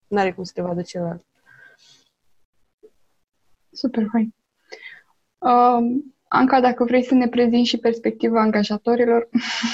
[0.07, 1.25] nu are cum să te vadă celălalt.
[3.71, 4.34] Super fain.
[5.38, 9.27] Um, Anca, dacă vrei să ne prezinti și perspectiva angajatorilor,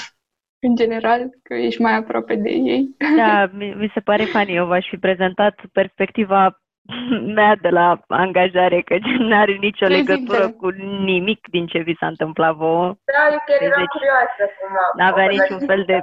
[0.66, 2.96] în general, că ești mai aproape de ei.
[3.16, 4.54] Da, mi, mi se pare funny.
[4.54, 6.60] Eu v-aș fi prezentat perspectiva
[7.36, 10.12] mea de la angajare, că nu are nicio Prezintă.
[10.12, 10.68] legătură cu
[11.04, 12.86] nimic din ce vi s-a întâmplat vouă.
[12.86, 16.00] Da, eu chiar eram deci, curioasă cum Nu avea niciun fel de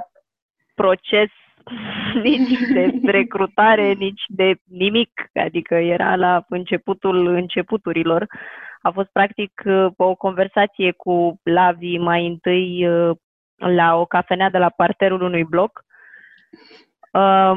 [0.74, 1.30] proces,
[2.22, 5.10] nici de recrutare, nici de nimic.
[5.34, 8.26] Adică era la începutul începuturilor.
[8.88, 9.62] A fost practic
[9.96, 12.88] o conversație cu Lavi mai întâi
[13.56, 15.84] la o cafenea de la parterul unui bloc.
[17.12, 17.52] Uh,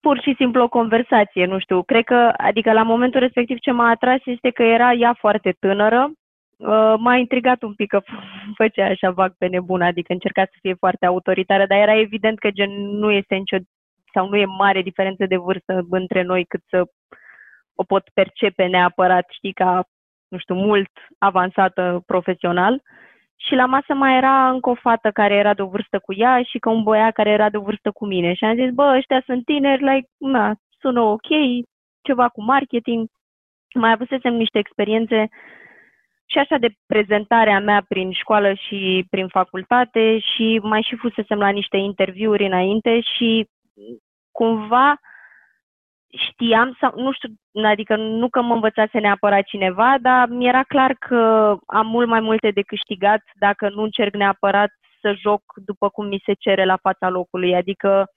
[0.00, 1.82] pur și simplu o conversație, nu știu.
[1.82, 6.10] Cred că, adică la momentul respectiv ce m-a atras este că era ea foarte tânără.
[6.56, 8.00] Uh, m-a intrigat un pic că
[8.60, 12.50] făcea așa vag pe nebun, adică încerca să fie foarte autoritară, dar era evident că
[12.50, 13.56] gen nu este nicio
[14.12, 16.84] sau nu e mare diferență de vârstă între noi cât să
[17.74, 19.84] o pot percepe neapărat, știi, ca,
[20.28, 22.72] nu știu, mult avansată profesional.
[22.72, 22.80] Uh,
[23.36, 26.42] și la masă mai era încă o fată care era de o vârstă cu ea
[26.42, 28.34] și că un băiat care era de o vârstă cu mine.
[28.34, 31.28] Și am zis, bă, ăștia sunt tineri, like, na, sună ok,
[32.02, 33.08] ceva cu marketing.
[33.74, 35.28] Mai avusesem niște experiențe
[36.26, 41.48] și așa de prezentarea mea prin școală și prin facultate și mai și fusesem la
[41.48, 43.48] niște interviuri înainte și
[44.32, 45.00] cumva
[46.08, 47.28] știam sau, nu știu,
[47.64, 52.50] adică nu că mă învățase neapărat cineva, dar mi-era clar că am mult mai multe
[52.50, 57.08] de câștigat dacă nu încerc neapărat să joc după cum mi se cere la fața
[57.08, 57.54] locului.
[57.54, 58.10] Adică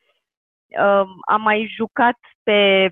[0.68, 2.90] uh, am mai jucat pe,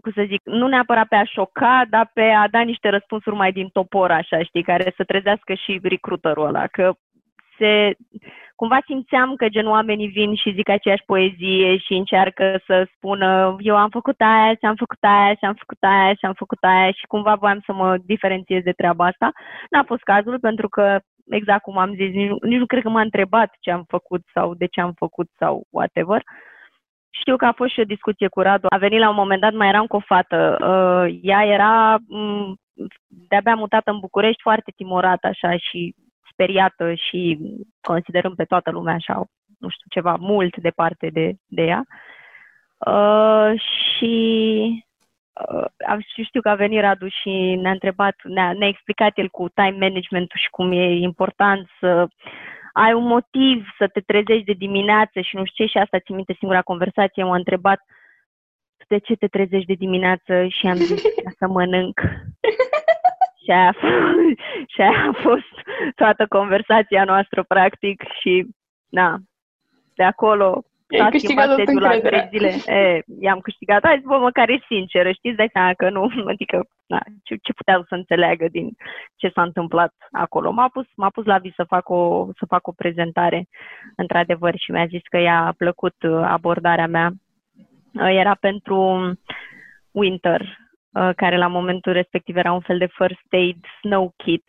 [0.00, 3.52] cum să zic, nu neapărat pe a șoca, dar pe a da niște răspunsuri mai
[3.52, 6.92] din topor, așa, știi, care să trezească și recruiterul ăla, că
[7.58, 7.96] se,
[8.62, 13.76] cumva simțeam că gen oamenii vin și zic aceeași poezie și încearcă să spună eu
[13.76, 16.90] am făcut aia și am făcut aia și am făcut aia și am făcut aia
[16.90, 19.32] și cumva voiam să mă diferențiez de treaba asta.
[19.70, 21.00] N-a fost cazul pentru că
[21.30, 24.54] exact cum am zis, nici, nici nu cred că m-a întrebat ce am făcut sau
[24.54, 26.22] de ce am făcut sau whatever.
[27.10, 28.66] Știu că a fost și o discuție cu Radu.
[28.70, 30.40] A venit la un moment dat, mai eram cu o fată.
[30.60, 32.54] Uh, ea era m-
[33.28, 35.94] de-abia mutată în București, foarte timorată așa și
[36.32, 37.38] speriată și
[37.80, 39.14] considerând pe toată lumea așa,
[39.58, 41.84] nu știu, ceva mult departe de, de ea.
[42.86, 44.84] Uh, și
[45.88, 47.30] uh, știu că a venit Radu și
[47.60, 52.06] ne-a întrebat, ne-a, ne-a explicat el cu time management și cum e important să
[52.72, 56.12] ai un motiv să te trezești de dimineață și nu știu ce și asta ți
[56.12, 57.80] minte singura conversație, m-a întrebat
[58.88, 61.02] de ce te trezești de dimineață și am zis
[61.38, 62.00] să mănânc.
[63.42, 63.74] Și aia,
[64.72, 65.52] și aia a fost
[65.94, 68.46] toată conversația noastră, practic, și,
[68.88, 69.16] da,
[69.94, 70.64] de acolo
[70.98, 72.48] s-a schimbat sediul la trei zile.
[72.66, 73.84] E, i-am câștigat.
[73.84, 77.84] Hai, bă, măcar e sinceră, știți, dai seama că nu, adică, na, ce, ce putea
[77.88, 78.76] să înțeleagă din
[79.16, 80.50] ce s-a întâmplat acolo.
[80.50, 83.48] M-a pus, m-a pus la vis să fac o, să fac o prezentare,
[83.96, 87.12] într-adevăr, și mi-a zis că i-a plăcut abordarea mea.
[87.94, 89.12] Era pentru
[89.90, 90.61] Winter, Uh,
[91.16, 94.44] care la momentul respectiv era un fel de first aid snow kit.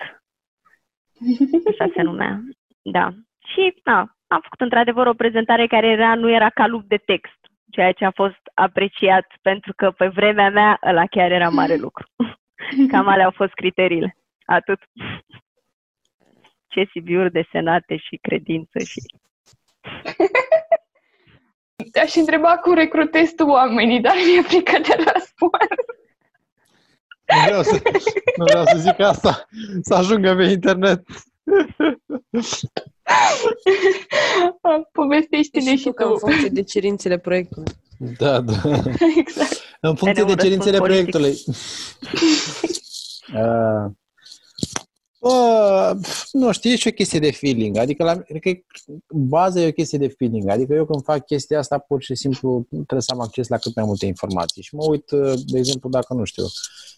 [1.69, 2.41] Așa se numea.
[2.81, 3.09] Da.
[3.45, 7.39] Și, da, am făcut într-adevăr o prezentare care era, nu era ca lup de text,
[7.71, 12.07] ceea ce a fost apreciat pentru că pe vremea mea ăla chiar era mare lucru.
[12.91, 14.17] Cam alea au fost criteriile.
[14.45, 14.79] Atât.
[16.67, 18.99] Ce CV-uri desenate și credință și...
[21.91, 25.67] Te-aș întreba cum recrutezi tu oamenii, dar mi-e frică de răspuns.
[27.25, 27.81] Nu vreau să,
[28.37, 29.47] nu vreau să zic asta,
[29.81, 31.03] să ajungă pe internet.
[34.91, 36.07] Povestește-ne și tu.
[36.11, 37.71] În funcție de cerințele proiectului.
[38.17, 38.53] Da, da.
[39.17, 39.61] Exact.
[39.81, 41.43] În funcție de cerințele proiectului.
[43.33, 43.91] uh,
[45.23, 45.91] uh,
[46.31, 47.77] nu știu, e și o chestie de feeling.
[47.77, 48.51] Adică, la, cred că
[49.09, 50.49] baza e o chestie de feeling.
[50.49, 53.75] Adică eu când fac chestia asta, pur și simplu trebuie să am acces la cât
[53.75, 54.61] mai multe informații.
[54.61, 55.09] Și mă uit,
[55.45, 56.43] de exemplu, dacă nu știu,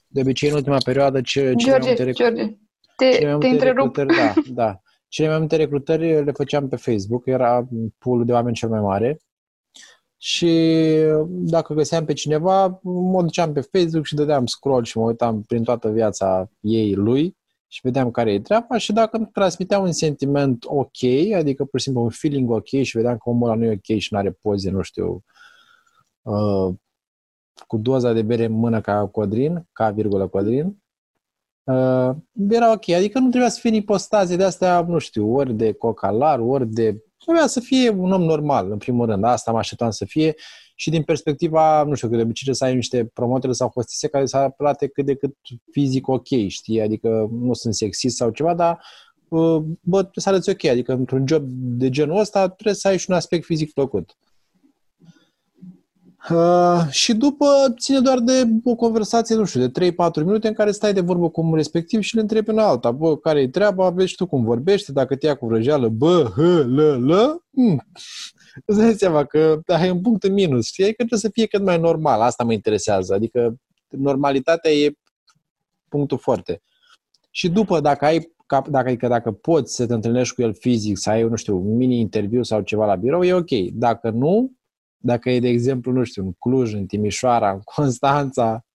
[0.08, 2.58] de obicei în ultima perioadă ce, ce George, mai multe, George,
[2.96, 3.96] te, te întrerup.
[3.96, 4.80] Da, da.
[5.08, 7.68] Cele mai multe recrutări le făceam pe Facebook, era
[7.98, 9.20] pool de oameni cel mai mare.
[10.18, 10.72] Și
[11.28, 15.64] dacă găseam pe cineva, mă duceam pe Facebook și dădeam scroll și mă uitam prin
[15.64, 17.36] toată viața ei, lui
[17.68, 21.04] și vedeam care e treaba și dacă îmi transmitea un sentiment ok,
[21.36, 23.98] adică pur și simplu un feeling ok și vedeam că omul ăla nu e ok
[23.98, 25.24] și nu are poze, nu știu,
[26.22, 26.74] uh,
[27.68, 30.84] cu doza de bere în mână ca Codrin, ca virgulă Codrin,
[31.64, 32.16] uh,
[32.50, 32.90] era ok.
[32.90, 37.04] Adică nu trebuia să fie postaze de astea, nu știu, ori de cocalar, ori de...
[37.18, 39.24] Trebuia să fie un om normal, în primul rând.
[39.24, 40.36] Asta mă așteptam să fie
[40.76, 44.26] și din perspectiva, nu știu, că de obicei să ai niște promotere sau hostese care
[44.26, 45.36] să arate cât de cât
[45.72, 46.82] fizic ok, știi?
[46.82, 48.80] Adică nu sunt sexist sau ceva, dar
[49.28, 50.66] uh, bă, trebuie să arăți ok.
[50.66, 54.18] Adică într-un job de genul ăsta trebuie să ai și un aspect fizic plăcut.
[56.30, 57.46] Uh, și după
[57.80, 61.30] ține doar de o conversație, nu știu, de 3-4 minute în care stai de vorbă
[61.30, 62.92] cu omul respectiv și le întrebi pe alta.
[62.92, 63.90] Bă, care e treaba?
[63.90, 67.88] Vezi tu cum vorbește, dacă te ia cu vrăjeală, bă, hă, lă, lă, mm.
[68.66, 70.66] Îți dai seama că da, e un punct în minus.
[70.66, 70.86] Știi?
[70.86, 72.22] Că trebuie să fie cât mai normal.
[72.22, 73.14] Asta mă interesează.
[73.14, 73.56] Adică
[73.88, 74.92] normalitatea e
[75.90, 76.62] punctul foarte.
[77.32, 81.10] Și după, dacă ai dacă, adică dacă poți să te întâlnești cu el fizic, să
[81.10, 83.50] ai, nu știu, un mini-interviu sau ceva la birou, e ok.
[83.74, 84.52] Dacă nu,
[84.98, 88.66] dacă e, de exemplu, nu știu, în Cluj, în Timișoara, în Constanța,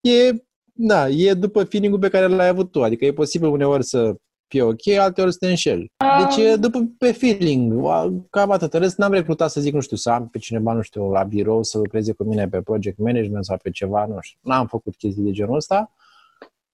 [0.00, 0.32] e,
[0.72, 2.82] da, e după feeling pe care l-ai avut tu.
[2.82, 4.14] Adică e posibil uneori să
[4.48, 5.92] fie ok, alteori să te înșeli.
[6.18, 7.82] Deci e după pe feeling.
[8.30, 8.72] Cam atât.
[8.72, 11.62] Rest n-am recrutat să zic, nu știu, să am pe cineva, nu știu, la birou
[11.62, 14.38] să lucreze cu mine pe project management sau pe ceva, nu știu.
[14.42, 15.92] N-am făcut chestii de genul ăsta,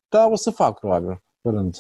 [0.09, 1.79] dar o să fac, probabil, curând.